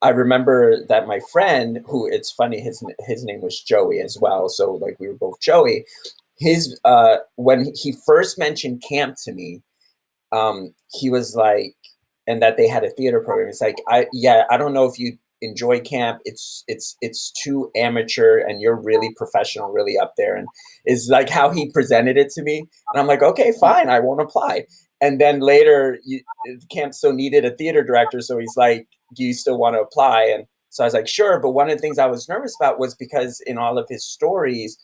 I 0.00 0.10
remember 0.10 0.84
that 0.88 1.08
my 1.08 1.20
friend, 1.32 1.80
who 1.86 2.06
it's 2.06 2.30
funny, 2.30 2.60
his 2.60 2.82
his 3.00 3.24
name 3.24 3.40
was 3.40 3.60
Joey 3.60 4.00
as 4.00 4.16
well. 4.20 4.48
So 4.48 4.72
like 4.74 4.98
we 5.00 5.08
were 5.08 5.14
both 5.14 5.40
Joey. 5.40 5.84
His 6.38 6.78
uh, 6.84 7.16
when 7.36 7.72
he 7.74 7.94
first 8.06 8.38
mentioned 8.38 8.82
camp 8.88 9.16
to 9.24 9.32
me, 9.32 9.62
um, 10.30 10.74
he 10.92 11.10
was 11.10 11.34
like, 11.34 11.74
and 12.26 12.40
that 12.42 12.56
they 12.56 12.68
had 12.68 12.84
a 12.84 12.90
theater 12.90 13.20
program. 13.20 13.48
It's 13.48 13.60
like, 13.60 13.78
I 13.88 14.06
yeah, 14.12 14.44
I 14.50 14.56
don't 14.56 14.74
know 14.74 14.84
if 14.84 14.98
you 14.98 15.18
enjoy 15.40 15.80
camp. 15.80 16.20
It's 16.24 16.62
it's 16.68 16.96
it's 17.00 17.32
too 17.32 17.70
amateur, 17.74 18.38
and 18.38 18.60
you're 18.60 18.80
really 18.80 19.12
professional, 19.16 19.72
really 19.72 19.98
up 19.98 20.14
there. 20.16 20.36
And 20.36 20.46
is 20.86 21.08
like 21.10 21.28
how 21.28 21.50
he 21.50 21.72
presented 21.72 22.16
it 22.16 22.30
to 22.30 22.42
me, 22.42 22.58
and 22.58 23.00
I'm 23.00 23.08
like, 23.08 23.22
okay, 23.22 23.52
fine, 23.58 23.88
I 23.88 23.98
won't 23.98 24.20
apply. 24.20 24.66
And 25.00 25.20
then 25.20 25.40
later, 25.40 25.98
you, 26.04 26.20
camp 26.70 26.92
still 26.94 27.12
needed 27.12 27.44
a 27.44 27.50
theater 27.56 27.82
director, 27.84 28.20
so 28.20 28.38
he's 28.38 28.56
like, 28.56 28.86
do 29.14 29.24
you 29.24 29.32
still 29.34 29.58
want 29.58 29.74
to 29.76 29.80
apply? 29.80 30.24
And 30.24 30.46
so 30.70 30.84
I 30.84 30.86
was 30.86 30.94
like, 30.94 31.08
sure. 31.08 31.40
But 31.40 31.50
one 31.50 31.70
of 31.70 31.76
the 31.76 31.80
things 31.80 31.98
I 31.98 32.06
was 32.06 32.28
nervous 32.28 32.56
about 32.60 32.78
was 32.78 32.94
because 32.94 33.40
in 33.46 33.58
all 33.58 33.78
of 33.78 33.86
his 33.88 34.04
stories, 34.04 34.78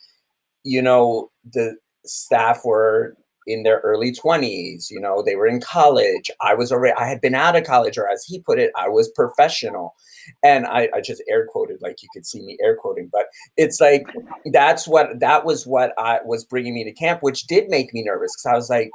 you 0.62 0.80
know, 0.80 1.30
the 1.52 1.76
staff 2.06 2.64
were 2.64 3.16
in 3.46 3.62
their 3.62 3.80
early 3.80 4.12
20s, 4.12 4.90
you 4.90 5.00
know, 5.00 5.22
they 5.22 5.36
were 5.36 5.46
in 5.46 5.60
college. 5.60 6.30
I 6.40 6.54
was 6.54 6.72
already, 6.72 6.94
I 6.98 7.06
had 7.06 7.20
been 7.20 7.34
out 7.34 7.56
of 7.56 7.64
college, 7.64 7.98
or 7.98 8.08
as 8.08 8.24
he 8.24 8.40
put 8.40 8.58
it, 8.58 8.70
I 8.76 8.88
was 8.88 9.10
professional. 9.10 9.94
And 10.42 10.66
I, 10.66 10.88
I 10.94 11.00
just 11.00 11.22
air 11.28 11.46
quoted, 11.46 11.82
like 11.82 12.02
you 12.02 12.08
could 12.12 12.24
see 12.24 12.40
me 12.42 12.56
air 12.62 12.76
quoting, 12.76 13.08
but 13.12 13.26
it's 13.56 13.80
like, 13.80 14.06
that's 14.52 14.88
what, 14.88 15.20
that 15.20 15.44
was 15.44 15.66
what 15.66 15.92
I 15.98 16.20
was 16.24 16.44
bringing 16.44 16.74
me 16.74 16.84
to 16.84 16.92
camp, 16.92 17.22
which 17.22 17.46
did 17.46 17.68
make 17.68 17.92
me 17.92 18.02
nervous. 18.02 18.34
Cause 18.36 18.50
I 18.50 18.54
was 18.54 18.70
like, 18.70 18.90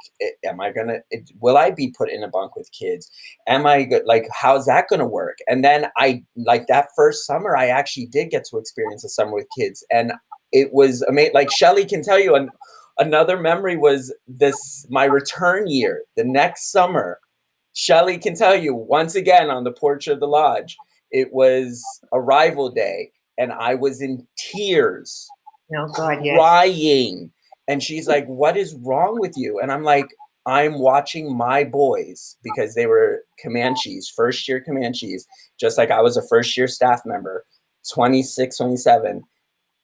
am 0.46 0.60
I 0.60 0.72
gonna, 0.72 1.00
will 1.40 1.58
I 1.58 1.72
be 1.72 1.94
put 1.96 2.10
in 2.10 2.24
a 2.24 2.28
bunk 2.28 2.56
with 2.56 2.70
kids? 2.72 3.12
Am 3.48 3.66
I 3.66 3.84
good? 3.84 4.04
Like, 4.06 4.28
how's 4.34 4.66
that 4.66 4.88
gonna 4.90 5.08
work? 5.08 5.38
And 5.48 5.64
then 5.64 5.88
I, 5.98 6.24
like 6.36 6.68
that 6.68 6.90
first 6.96 7.26
summer, 7.26 7.56
I 7.56 7.68
actually 7.68 8.08
did 8.08 8.32
get 8.32 8.46
to 8.46 8.58
experience 8.58 9.04
a 9.04 9.10
summer 9.10 9.34
with 9.34 9.48
kids. 9.56 9.86
And 9.92 10.14
it 10.52 10.74
was 10.74 11.02
amazing. 11.04 11.34
Like 11.34 11.52
Shelley 11.52 11.86
can 11.86 12.04
tell 12.04 12.20
you, 12.20 12.36
and 12.36 12.50
another 13.00 13.40
memory 13.40 13.78
was 13.78 14.14
this 14.28 14.86
my 14.90 15.06
return 15.06 15.68
year 15.68 16.04
the 16.16 16.24
next 16.24 16.72
summer. 16.72 17.20
Shelley 17.74 18.18
can 18.18 18.36
tell 18.36 18.56
you 18.56 18.76
once 18.76 19.16
again 19.16 19.50
on 19.50 19.64
the 19.64 19.72
porch 19.72 20.08
of 20.08 20.20
the 20.20 20.28
lodge 20.28 20.76
it 21.12 21.34
was 21.34 21.84
arrival 22.14 22.70
day 22.70 23.12
and 23.38 23.52
i 23.54 23.74
was 23.76 24.02
in 24.02 24.28
tears 24.38 25.28
oh 25.76 25.88
god 25.96 26.24
yes. 26.24 26.38
crying. 26.38 27.32
And 27.68 27.84
she's 27.84 28.08
like 28.08 28.26
what 28.28 28.58
is 28.58 28.76
wrong 28.76 29.20
with 29.20 29.38
you? 29.38 29.60
And 29.60 29.72
i'm 29.72 29.84
like 29.84 30.08
i'm 30.46 30.80
watching 30.80 31.36
my 31.36 31.64
boys 31.64 32.38
because 32.44 32.74
they 32.74 32.86
were 32.86 33.24
comanches 33.42 34.10
first 34.10 34.48
year 34.48 34.62
comanches 34.62 35.28
just 35.60 35.78
like 35.78 35.92
i 35.92 36.02
was 36.02 36.18
a 36.18 36.28
first 36.28 36.56
year 36.58 36.68
staff 36.68 37.02
member 37.06 37.46
26 37.92 38.58
27 38.58 39.24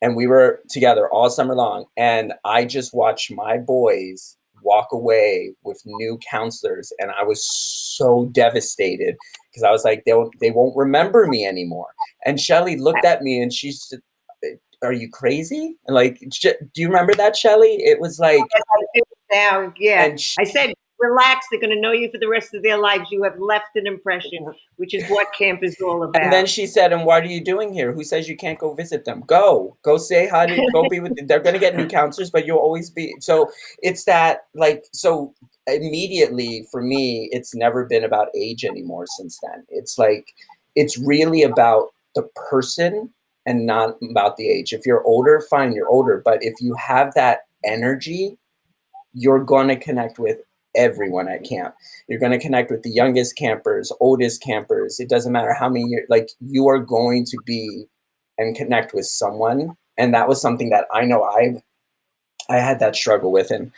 and 0.05 0.15
we 0.15 0.27
were 0.27 0.61
together 0.69 1.09
all 1.09 1.31
summer 1.31 1.55
long 1.55 1.85
and 1.97 2.31
i 2.45 2.63
just 2.63 2.93
watched 2.93 3.31
my 3.31 3.57
boys 3.57 4.37
walk 4.61 4.87
away 4.91 5.51
with 5.63 5.81
new 5.85 6.19
counselors 6.29 6.93
and 6.99 7.09
i 7.11 7.23
was 7.23 7.43
so 7.43 8.27
devastated 8.31 9.15
because 9.49 9.63
i 9.63 9.71
was 9.71 9.83
like 9.83 10.03
they 10.05 10.13
won't, 10.13 10.39
they 10.39 10.51
won't 10.51 10.75
remember 10.75 11.25
me 11.25 11.45
anymore. 11.45 11.87
And 12.25 12.39
shelley 12.39 12.77
looked 12.77 13.05
at 13.05 13.21
me 13.23 13.41
and 13.41 13.51
she 13.51 13.71
said 13.71 13.99
are 14.81 14.93
you 14.93 15.09
crazy? 15.09 15.77
And 15.87 15.95
like 15.95 16.19
do 16.41 16.53
you 16.75 16.87
remember 16.87 17.15
that 17.15 17.35
shelley? 17.35 17.77
It 17.77 17.99
was 17.99 18.19
like 18.19 18.43
now 19.31 19.73
yeah. 19.77 20.05
And 20.05 20.19
she, 20.19 20.35
i 20.39 20.43
said 20.43 20.73
relax 20.99 21.47
they're 21.49 21.59
going 21.59 21.73
to 21.73 21.79
know 21.79 21.91
you 21.91 22.09
for 22.09 22.17
the 22.17 22.27
rest 22.27 22.53
of 22.53 22.63
their 22.63 22.77
lives. 22.77 23.11
You 23.11 23.23
have 23.23 23.37
left 23.39 23.75
an 23.75 23.87
impression 23.87 24.45
which 24.77 24.93
is 24.93 25.07
what 25.09 25.27
camp 25.37 25.63
is 25.63 25.79
all 25.81 26.03
about 26.03 26.21
and 26.21 26.31
then 26.31 26.45
she 26.45 26.65
said 26.65 26.93
and 26.93 27.05
what 27.05 27.23
are 27.23 27.27
you 27.27 27.43
doing 27.43 27.73
here? 27.73 27.91
Who 27.91 28.03
says 28.03 28.29
you 28.29 28.37
can't 28.37 28.59
go 28.59 28.73
visit 28.73 29.05
them? 29.05 29.23
Go. 29.27 29.77
Go 29.83 29.97
say 29.97 30.27
hi 30.27 30.45
to 30.45 30.69
go 30.71 30.87
be 30.89 30.99
with 30.99 31.27
they're 31.27 31.39
going 31.39 31.53
to 31.53 31.59
get 31.59 31.75
new 31.75 31.87
counselors 31.87 32.31
but 32.31 32.45
you'll 32.45 32.57
always 32.57 32.89
be 32.89 33.15
so 33.19 33.49
it's 33.81 34.05
that 34.05 34.45
like 34.53 34.85
so 34.93 35.33
immediately 35.67 36.65
for 36.71 36.81
me 36.81 37.29
it's 37.31 37.55
never 37.55 37.85
been 37.85 38.03
about 38.03 38.29
age 38.35 38.63
anymore 38.63 39.05
since 39.17 39.39
then. 39.43 39.65
It's 39.69 39.97
like 39.97 40.33
it's 40.75 40.97
really 40.97 41.43
about 41.43 41.89
the 42.15 42.23
person 42.49 43.11
and 43.45 43.65
not 43.65 43.97
about 44.09 44.37
the 44.37 44.49
age. 44.49 44.73
If 44.73 44.85
you're 44.85 45.03
older 45.03 45.41
fine 45.49 45.73
you're 45.73 45.89
older 45.89 46.21
but 46.23 46.41
if 46.41 46.53
you 46.61 46.73
have 46.75 47.13
that 47.15 47.41
energy 47.65 48.37
you're 49.15 49.43
going 49.43 49.69
to 49.69 49.77
connect 49.77 50.19
with 50.19 50.39
everyone 50.75 51.27
at 51.27 51.43
camp. 51.43 51.75
You're 52.07 52.19
going 52.19 52.31
to 52.31 52.39
connect 52.39 52.71
with 52.71 52.83
the 52.83 52.89
youngest 52.89 53.35
campers, 53.35 53.91
oldest 53.99 54.41
campers. 54.41 54.99
It 54.99 55.09
doesn't 55.09 55.31
matter 55.31 55.53
how 55.53 55.69
many 55.69 55.85
years, 55.85 56.07
like 56.09 56.29
you 56.39 56.67
are 56.67 56.79
going 56.79 57.25
to 57.25 57.37
be 57.45 57.85
and 58.37 58.55
connect 58.55 58.93
with 58.93 59.05
someone. 59.05 59.75
And 59.97 60.13
that 60.13 60.27
was 60.27 60.41
something 60.41 60.69
that 60.69 60.85
I 60.93 61.05
know 61.05 61.23
I 61.23 61.61
I 62.49 62.57
had 62.57 62.79
that 62.79 62.95
struggle 62.95 63.31
with. 63.31 63.51
And 63.51 63.71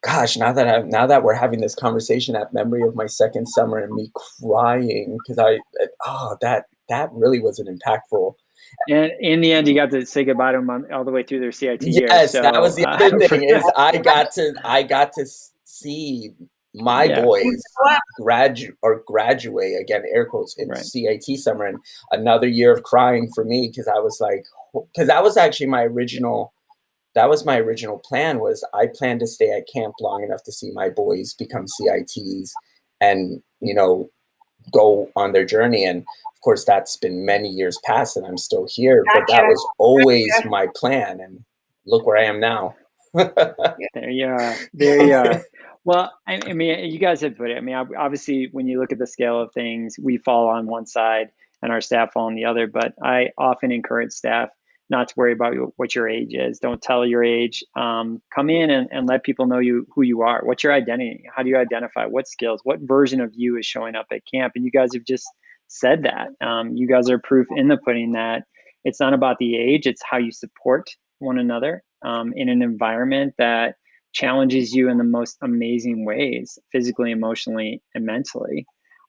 gosh, 0.00 0.36
now 0.36 0.52
that 0.52 0.68
I 0.68 0.82
now 0.82 1.06
that 1.06 1.22
we're 1.22 1.34
having 1.34 1.60
this 1.60 1.74
conversation, 1.74 2.34
that 2.34 2.52
memory 2.52 2.82
of 2.82 2.94
my 2.94 3.06
second 3.06 3.46
summer 3.46 3.78
and 3.78 3.94
me 3.94 4.10
crying 4.14 5.18
because 5.18 5.38
I 5.38 5.58
oh 6.06 6.36
that 6.40 6.66
that 6.88 7.10
really 7.12 7.40
wasn't 7.40 7.68
impactful. 7.68 8.34
And 8.88 9.12
in 9.20 9.40
the 9.40 9.52
end, 9.52 9.68
you 9.68 9.74
got 9.74 9.90
to 9.90 10.04
say 10.04 10.24
goodbye 10.24 10.52
to 10.52 10.58
them 10.58 10.86
all 10.92 11.04
the 11.04 11.10
way 11.10 11.22
through 11.22 11.40
their 11.40 11.52
CIT 11.52 11.82
year. 11.82 12.06
Yes, 12.08 12.32
so, 12.32 12.42
that 12.42 12.60
was 12.60 12.76
the 12.76 12.86
uh, 12.86 12.94
other 12.94 13.18
thing 13.28 13.44
is 13.44 13.62
I 13.76 13.98
got 13.98 14.32
to 14.32 14.54
I 14.64 14.82
got 14.82 15.12
to 15.14 15.26
see 15.78 16.32
my 16.74 17.04
Yeah. 17.04 17.22
boys 17.22 17.62
graduate 18.16 18.76
or 18.82 19.02
graduate 19.06 19.80
again 19.80 20.02
air 20.12 20.26
quotes 20.26 20.56
in 20.58 20.68
Right. 20.68 20.84
CIT 20.84 21.36
summer 21.36 21.64
and 21.64 21.78
another 22.12 22.46
year 22.46 22.72
of 22.72 22.82
crying 22.82 23.30
for 23.34 23.44
me 23.44 23.68
because 23.68 23.88
I 23.88 23.98
was 23.98 24.20
like 24.20 24.44
because 24.92 25.08
that 25.08 25.22
was 25.22 25.36
actually 25.36 25.66
my 25.66 25.84
original 25.84 26.52
that 27.14 27.28
was 27.28 27.44
my 27.44 27.58
original 27.58 27.98
plan 27.98 28.38
was 28.38 28.64
I 28.74 28.86
planned 28.94 29.20
to 29.20 29.26
stay 29.26 29.50
at 29.50 29.66
camp 29.72 29.94
long 30.00 30.22
enough 30.22 30.42
to 30.44 30.52
see 30.52 30.70
my 30.72 30.88
boys 30.90 31.34
become 31.34 31.66
CITs 31.66 32.52
and 33.00 33.42
you 33.60 33.74
know 33.74 34.10
go 34.70 35.10
on 35.16 35.32
their 35.32 35.46
journey 35.46 35.84
and 35.84 36.00
of 36.02 36.40
course 36.44 36.64
that's 36.64 36.96
been 36.96 37.24
many 37.24 37.48
years 37.48 37.78
past 37.84 38.16
and 38.16 38.26
I'm 38.26 38.36
still 38.38 38.66
here 38.70 39.02
but 39.14 39.24
that 39.28 39.46
was 39.46 39.66
always 39.78 40.30
Gotcha. 40.36 40.48
my 40.48 40.66
plan 40.76 41.18
and 41.20 41.44
look 41.86 42.06
where 42.06 42.18
I 42.18 42.24
am 42.24 42.40
now 42.40 42.76
There 43.14 44.10
you 44.10 44.26
are. 44.26 44.54
There 44.74 45.02
you 45.02 45.14
are. 45.14 45.42
Well, 45.88 46.12
I, 46.26 46.38
I 46.46 46.52
mean, 46.52 46.90
you 46.92 46.98
guys 46.98 47.22
have 47.22 47.38
put 47.38 47.50
it. 47.50 47.56
I 47.56 47.60
mean, 47.60 47.74
obviously, 47.74 48.50
when 48.52 48.66
you 48.66 48.78
look 48.78 48.92
at 48.92 48.98
the 48.98 49.06
scale 49.06 49.40
of 49.40 49.54
things, 49.54 49.96
we 49.98 50.18
fall 50.18 50.48
on 50.48 50.66
one 50.66 50.84
side 50.84 51.28
and 51.62 51.72
our 51.72 51.80
staff 51.80 52.12
fall 52.12 52.26
on 52.26 52.34
the 52.34 52.44
other. 52.44 52.66
But 52.66 52.92
I 53.02 53.30
often 53.38 53.72
encourage 53.72 54.12
staff 54.12 54.50
not 54.90 55.08
to 55.08 55.14
worry 55.16 55.32
about 55.32 55.54
what 55.76 55.94
your 55.94 56.06
age 56.06 56.34
is. 56.34 56.58
Don't 56.58 56.82
tell 56.82 57.06
your 57.06 57.24
age. 57.24 57.64
Um, 57.74 58.20
come 58.34 58.50
in 58.50 58.68
and, 58.68 58.86
and 58.92 59.08
let 59.08 59.24
people 59.24 59.46
know 59.46 59.60
you 59.60 59.86
who 59.94 60.02
you 60.02 60.20
are. 60.20 60.42
What's 60.44 60.62
your 60.62 60.74
identity? 60.74 61.24
How 61.34 61.42
do 61.42 61.48
you 61.48 61.56
identify? 61.56 62.04
What 62.04 62.28
skills? 62.28 62.60
What 62.64 62.80
version 62.80 63.22
of 63.22 63.32
you 63.34 63.56
is 63.56 63.64
showing 63.64 63.94
up 63.96 64.08
at 64.12 64.20
camp? 64.30 64.52
And 64.56 64.66
you 64.66 64.70
guys 64.70 64.90
have 64.92 65.04
just 65.04 65.24
said 65.68 66.02
that. 66.02 66.28
Um, 66.46 66.76
you 66.76 66.86
guys 66.86 67.08
are 67.08 67.18
proof 67.18 67.46
in 67.56 67.68
the 67.68 67.78
pudding 67.78 68.12
that 68.12 68.42
it's 68.84 69.00
not 69.00 69.14
about 69.14 69.38
the 69.38 69.56
age. 69.56 69.86
It's 69.86 70.02
how 70.04 70.18
you 70.18 70.32
support 70.32 70.90
one 71.18 71.38
another 71.38 71.82
um, 72.04 72.34
in 72.36 72.50
an 72.50 72.60
environment 72.60 73.32
that 73.38 73.76
challenges 74.18 74.74
you 74.74 74.88
in 74.88 74.98
the 74.98 75.04
most 75.04 75.36
amazing 75.42 76.04
ways, 76.04 76.58
physically, 76.72 77.12
emotionally, 77.12 77.80
and 77.94 78.04
mentally. 78.04 78.66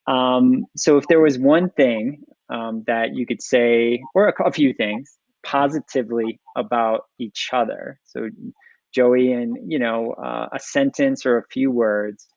Um, 0.07 0.65
so, 0.75 0.97
if 0.97 1.07
there 1.07 1.19
was 1.19 1.37
one 1.37 1.69
thing 1.71 2.23
um, 2.49 2.83
that 2.87 3.15
you 3.15 3.25
could 3.25 3.41
say, 3.41 4.01
or 4.13 4.29
a, 4.29 4.47
a 4.47 4.51
few 4.51 4.73
things 4.73 5.17
positively 5.43 6.39
about 6.55 7.05
each 7.19 7.49
other, 7.51 7.99
so 8.05 8.29
Joey, 8.93 9.31
and 9.31 9.57
you 9.65 9.79
know, 9.79 10.13
uh, 10.13 10.49
a 10.51 10.59
sentence 10.59 11.25
or 11.25 11.37
a 11.37 11.43
few 11.51 11.71
words 11.71 12.27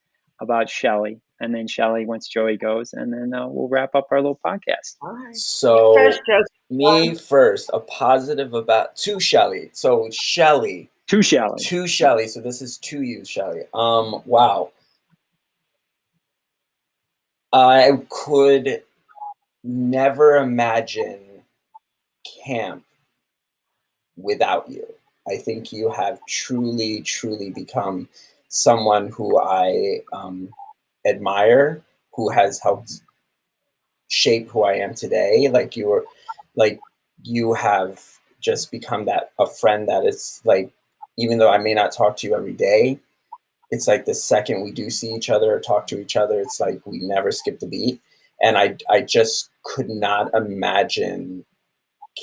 about 0.40 0.68
Shelley, 0.68 1.20
and 1.40 1.54
then 1.54 1.66
Shelley 1.66 2.06
once 2.06 2.28
Joey 2.28 2.56
goes, 2.56 2.92
and 2.92 3.12
then 3.12 3.32
uh, 3.38 3.48
we'll 3.48 3.68
wrap 3.68 3.94
up 3.94 4.08
our 4.11 4.18
little 4.18 4.40
podcast. 4.44 4.96
All 5.02 5.12
right. 5.12 5.37
so 5.37 5.94
First, 5.94 6.20
me 6.70 7.14
first 7.14 7.70
a 7.74 7.80
positive 7.80 8.54
about 8.54 8.96
to 8.96 9.20
Shelley 9.20 9.68
so 9.74 10.08
Shelley 10.11 10.90
To 11.12 11.20
Shelley. 11.20 11.62
to 11.64 11.87
Shelley. 11.87 12.27
So 12.27 12.40
this 12.40 12.62
is 12.62 12.79
to 12.79 13.03
you, 13.03 13.22
Shelley. 13.22 13.64
Um, 13.75 14.22
wow. 14.25 14.72
I 17.53 18.01
could 18.09 18.83
never 19.62 20.37
imagine 20.37 21.20
camp 22.46 22.87
without 24.16 24.70
you. 24.70 24.87
I 25.29 25.37
think 25.37 25.70
you 25.70 25.90
have 25.90 26.18
truly, 26.27 27.03
truly 27.03 27.51
become 27.51 28.09
someone 28.48 29.09
who 29.09 29.38
I 29.38 30.01
um, 30.14 30.48
admire, 31.07 31.83
who 32.14 32.31
has 32.31 32.59
helped 32.59 33.03
shape 34.09 34.48
who 34.48 34.62
I 34.62 34.77
am 34.77 34.94
today. 34.94 35.51
Like 35.51 35.77
you 35.77 35.92
are, 35.92 36.07
like 36.57 36.81
you 37.22 37.53
have 37.53 38.03
just 38.40 38.70
become 38.70 39.05
that 39.05 39.33
a 39.38 39.46
friend 39.46 39.87
that 39.90 40.07
is 40.07 40.40
like, 40.46 40.72
even 41.18 41.38
though 41.38 41.51
I 41.51 41.59
may 41.59 41.75
not 41.75 41.92
talk 41.92 42.16
to 42.18 42.27
you 42.27 42.35
every 42.35 42.55
day, 42.55 42.98
it's 43.70 43.88
like 43.88 44.05
the 44.05 44.14
second 44.14 44.62
we 44.62 44.72
do 44.72 44.90
see 44.90 45.12
each 45.12 45.31
other 45.31 45.55
or 45.55 45.61
talk 45.61 45.87
to 45.88 46.01
each 46.01 46.16
other, 46.16 46.40
it's 46.40 46.61
like 46.61 46.87
we 46.87 46.98
never 46.98 47.33
skip 47.33 47.59
the 47.59 47.66
beat. 47.66 48.01
And 48.42 48.59
I, 48.59 48.77
I 48.90 49.01
just 49.03 49.51
could 49.64 49.88
not 49.88 50.35
imagine 50.35 51.44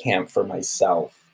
camp 0.04 0.30
for 0.30 0.43
myself 0.43 1.30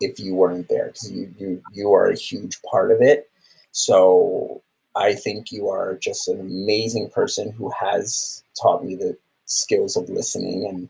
if 0.00 0.18
you 0.18 0.34
weren't 0.34 0.68
there 0.68 0.86
because 0.86 1.10
you, 1.10 1.32
you 1.38 1.62
you 1.72 1.92
are 1.92 2.08
a 2.08 2.16
huge 2.16 2.60
part 2.62 2.90
of 2.90 3.00
it 3.00 3.28
so 3.72 4.62
i 4.96 5.14
think 5.14 5.50
you 5.50 5.68
are 5.68 5.98
just 6.00 6.28
an 6.28 6.40
amazing 6.40 7.10
person 7.10 7.50
who 7.52 7.70
has 7.70 8.42
taught 8.60 8.84
me 8.84 8.94
the 8.94 9.16
skills 9.44 9.96
of 9.96 10.08
listening 10.08 10.66
and 10.66 10.88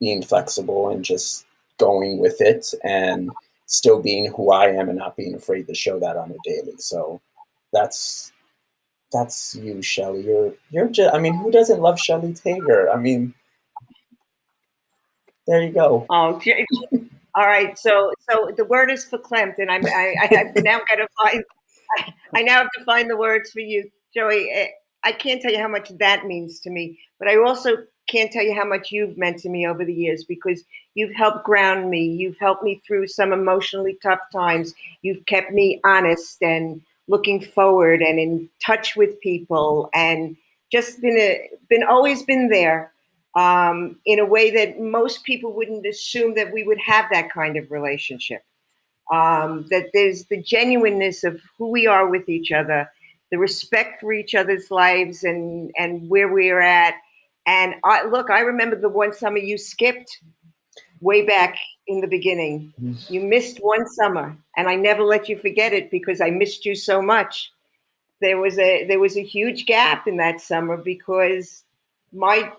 being 0.00 0.22
flexible 0.22 0.88
and 0.88 1.04
just 1.04 1.44
going 1.78 2.18
with 2.18 2.40
it 2.40 2.72
and 2.84 3.30
still 3.68 4.02
being 4.02 4.32
who 4.32 4.50
i 4.50 4.66
am 4.66 4.88
and 4.88 4.98
not 4.98 5.16
being 5.16 5.34
afraid 5.34 5.66
to 5.66 5.74
show 5.74 6.00
that 6.00 6.16
on 6.16 6.30
a 6.30 6.36
daily 6.44 6.76
so 6.78 7.20
that's 7.72 8.32
that's 9.12 9.54
you 9.54 9.80
shelley 9.80 10.24
you're 10.24 10.52
you're 10.70 10.88
just 10.88 11.14
i 11.14 11.18
mean 11.18 11.34
who 11.34 11.50
doesn't 11.50 11.80
love 11.80 11.98
shelley 11.98 12.34
tager 12.34 12.90
i 12.90 12.96
mean 12.96 13.32
there 15.46 15.62
you 15.62 15.72
go 15.72 16.04
Oh, 16.10 16.40
all 17.34 17.46
right. 17.46 17.78
So, 17.78 18.12
so 18.28 18.50
the 18.56 18.64
word 18.64 18.90
is 18.90 19.06
verklempt, 19.06 19.54
and 19.58 19.70
I'm 19.70 19.84
I, 19.86 20.14
I 20.20 20.52
now 20.56 20.80
got 20.88 20.96
to 20.96 21.08
find. 21.22 21.42
I, 22.34 22.42
now 22.42 22.58
have 22.58 22.70
to 22.76 22.84
find 22.84 23.08
the 23.08 23.16
words 23.16 23.50
for 23.50 23.60
you, 23.60 23.90
Joey. 24.14 24.52
I 25.04 25.12
can't 25.12 25.40
tell 25.40 25.50
you 25.50 25.58
how 25.58 25.68
much 25.68 25.90
that 25.98 26.26
means 26.26 26.60
to 26.60 26.70
me, 26.70 26.98
but 27.18 27.28
I 27.28 27.38
also 27.38 27.76
can't 28.08 28.32
tell 28.32 28.42
you 28.42 28.54
how 28.54 28.64
much 28.64 28.90
you've 28.90 29.16
meant 29.16 29.38
to 29.40 29.48
me 29.48 29.66
over 29.66 29.84
the 29.84 29.94
years 29.94 30.24
because 30.24 30.64
you've 30.94 31.14
helped 31.14 31.44
ground 31.44 31.90
me. 31.90 32.04
You've 32.04 32.38
helped 32.38 32.64
me 32.64 32.82
through 32.86 33.06
some 33.06 33.32
emotionally 33.32 33.98
tough 34.02 34.20
times. 34.32 34.74
You've 35.02 35.24
kept 35.26 35.52
me 35.52 35.80
honest 35.84 36.42
and 36.42 36.80
looking 37.06 37.40
forward 37.40 38.02
and 38.02 38.18
in 38.18 38.48
touch 38.64 38.96
with 38.96 39.20
people, 39.20 39.88
and 39.94 40.36
just 40.70 41.00
been 41.00 41.16
a, 41.18 41.48
been 41.68 41.82
always 41.82 42.22
been 42.22 42.48
there 42.48 42.92
um, 43.34 43.96
in 44.04 44.18
a 44.18 44.26
way 44.26 44.50
that 44.50 44.80
most 44.80 45.24
people 45.24 45.52
wouldn't 45.52 45.86
assume 45.86 46.34
that 46.34 46.52
we 46.52 46.64
would 46.64 46.80
have 46.80 47.06
that 47.12 47.30
kind 47.30 47.56
of 47.56 47.70
relationship. 47.70 48.42
Um, 49.10 49.66
that 49.70 49.86
there's 49.94 50.24
the 50.26 50.42
genuineness 50.42 51.24
of 51.24 51.40
who 51.56 51.70
we 51.70 51.86
are 51.86 52.08
with 52.08 52.28
each 52.28 52.52
other, 52.52 52.90
the 53.30 53.38
respect 53.38 54.02
for 54.02 54.12
each 54.12 54.34
other's 54.34 54.70
lives 54.70 55.24
and 55.24 55.70
and 55.78 56.08
where 56.10 56.28
we're 56.28 56.60
at. 56.60 56.94
And 57.48 57.76
I, 57.82 58.04
look, 58.04 58.28
I 58.28 58.40
remember 58.40 58.78
the 58.78 58.90
one 58.90 59.12
summer 59.12 59.38
you 59.38 59.56
skipped 59.56 60.20
way 61.00 61.24
back 61.24 61.56
in 61.86 62.02
the 62.02 62.06
beginning. 62.06 62.74
Mm-hmm. 62.80 63.12
You 63.12 63.22
missed 63.22 63.58
one 63.62 63.88
summer, 63.88 64.36
and 64.58 64.68
I 64.68 64.74
never 64.74 65.02
let 65.02 65.30
you 65.30 65.38
forget 65.38 65.72
it 65.72 65.90
because 65.90 66.20
I 66.20 66.28
missed 66.28 66.66
you 66.66 66.74
so 66.74 67.00
much. 67.00 67.50
There 68.20 68.36
was 68.36 68.58
a 68.58 68.86
there 68.86 69.00
was 69.00 69.16
a 69.16 69.22
huge 69.22 69.64
gap 69.64 70.06
in 70.06 70.18
that 70.18 70.42
summer 70.42 70.76
because 70.76 71.64
my 72.12 72.52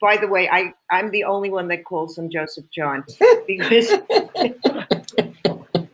by 0.00 0.16
the 0.16 0.28
way 0.28 0.48
i 0.50 0.72
i'm 0.92 1.10
the 1.10 1.24
only 1.24 1.50
one 1.50 1.66
that 1.66 1.84
calls 1.84 2.16
him 2.16 2.30
joseph 2.30 2.64
john 2.70 3.02
because 3.44 3.90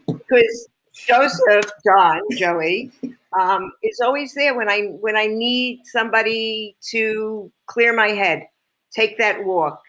because 0.07 0.69
joseph 1.07 1.71
john 1.85 2.21
joey 2.37 2.91
um, 3.39 3.73
is 3.83 4.01
always 4.01 4.35
there 4.35 4.57
when 4.57 4.69
i 4.69 4.83
when 5.01 5.17
i 5.17 5.27
need 5.27 5.81
somebody 5.85 6.77
to 6.81 7.51
clear 7.67 7.93
my 7.95 8.09
head 8.09 8.47
take 8.95 9.19
that 9.19 9.45
walk 9.45 9.81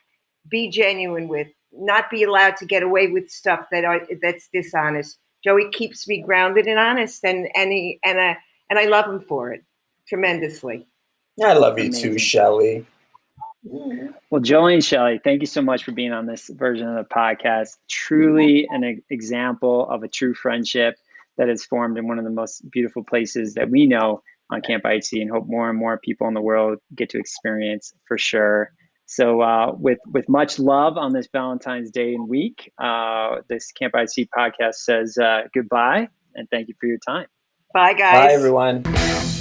be 0.50 0.69
genuine 0.69 1.28
with 1.28 1.47
not 1.74 2.10
be 2.10 2.24
allowed 2.24 2.56
to 2.58 2.65
get 2.65 2.84
away 2.84 3.08
with 3.08 3.30
stuff 3.30 3.65
that 3.71 3.86
are 3.86 4.02
that's 4.21 4.50
dishonest 4.54 5.17
joey 5.43 5.69
keeps 5.71 6.08
me 6.08 6.21
grounded 6.21 6.67
and 6.67 6.80
honest 6.80 7.24
and 7.24 7.47
and 7.56 7.71
he 7.71 8.00
and 8.04 8.19
i 8.19 8.38
and 8.69 8.78
i 8.80 8.86
love 8.86 9.06
him 9.06 9.19
for 9.19 9.52
it 9.52 9.63
tremendously 10.08 10.86
i 11.43 11.54
love 11.54 11.78
you 11.78 11.86
Amazing. 11.86 12.12
too 12.12 12.19
shelley 12.19 12.86
Well, 14.30 14.41
Joey 14.41 14.74
and 14.76 14.84
Shelley, 14.84 15.19
thank 15.24 15.41
you 15.41 15.47
so 15.47 15.62
much 15.62 15.84
for 15.84 15.91
being 15.91 16.12
on 16.12 16.26
this 16.26 16.50
version 16.50 16.88
of 16.88 16.95
the 16.95 17.13
podcast. 17.13 17.78
Truly 17.88 18.67
an 18.71 19.04
example 19.10 19.88
of 19.89 20.04
a 20.04 20.08
true 20.08 20.34
friendship 20.34 20.97
that 21.37 21.49
is 21.49 21.65
formed 21.65 21.97
in 21.97 22.07
one 22.07 22.17
of 22.17 22.23
the 22.25 22.31
most 22.31 22.69
beautiful 22.71 23.03
places 23.03 23.53
that 23.55 23.69
we 23.69 23.87
know 23.87 24.21
on 24.51 24.61
Camp 24.61 24.83
IHC 24.83 25.21
and 25.21 25.31
hope 25.31 25.47
more 25.47 25.69
and 25.69 25.79
more 25.79 25.97
people 25.97 26.27
in 26.27 26.33
the 26.33 26.41
world 26.41 26.77
get 26.95 27.09
to 27.09 27.17
experience 27.17 27.93
for 28.07 28.17
sure. 28.17 28.71
So, 29.05 29.41
uh, 29.41 29.73
with 29.77 29.99
with 30.13 30.29
much 30.29 30.59
love 30.59 30.97
on 30.97 31.11
this 31.11 31.27
Valentine's 31.31 31.91
Day 31.91 32.13
and 32.13 32.29
week, 32.29 32.71
uh, 32.81 33.37
this 33.49 33.71
Camp 33.71 33.93
IHC 33.93 34.29
podcast 34.37 34.75
says 34.75 35.17
uh, 35.17 35.41
goodbye 35.53 36.07
and 36.35 36.47
thank 36.49 36.67
you 36.67 36.75
for 36.79 36.87
your 36.87 36.99
time. 37.05 37.27
bye 37.73 37.93
guys 37.93 38.27
bye 38.27 38.33
everyone 38.33 39.40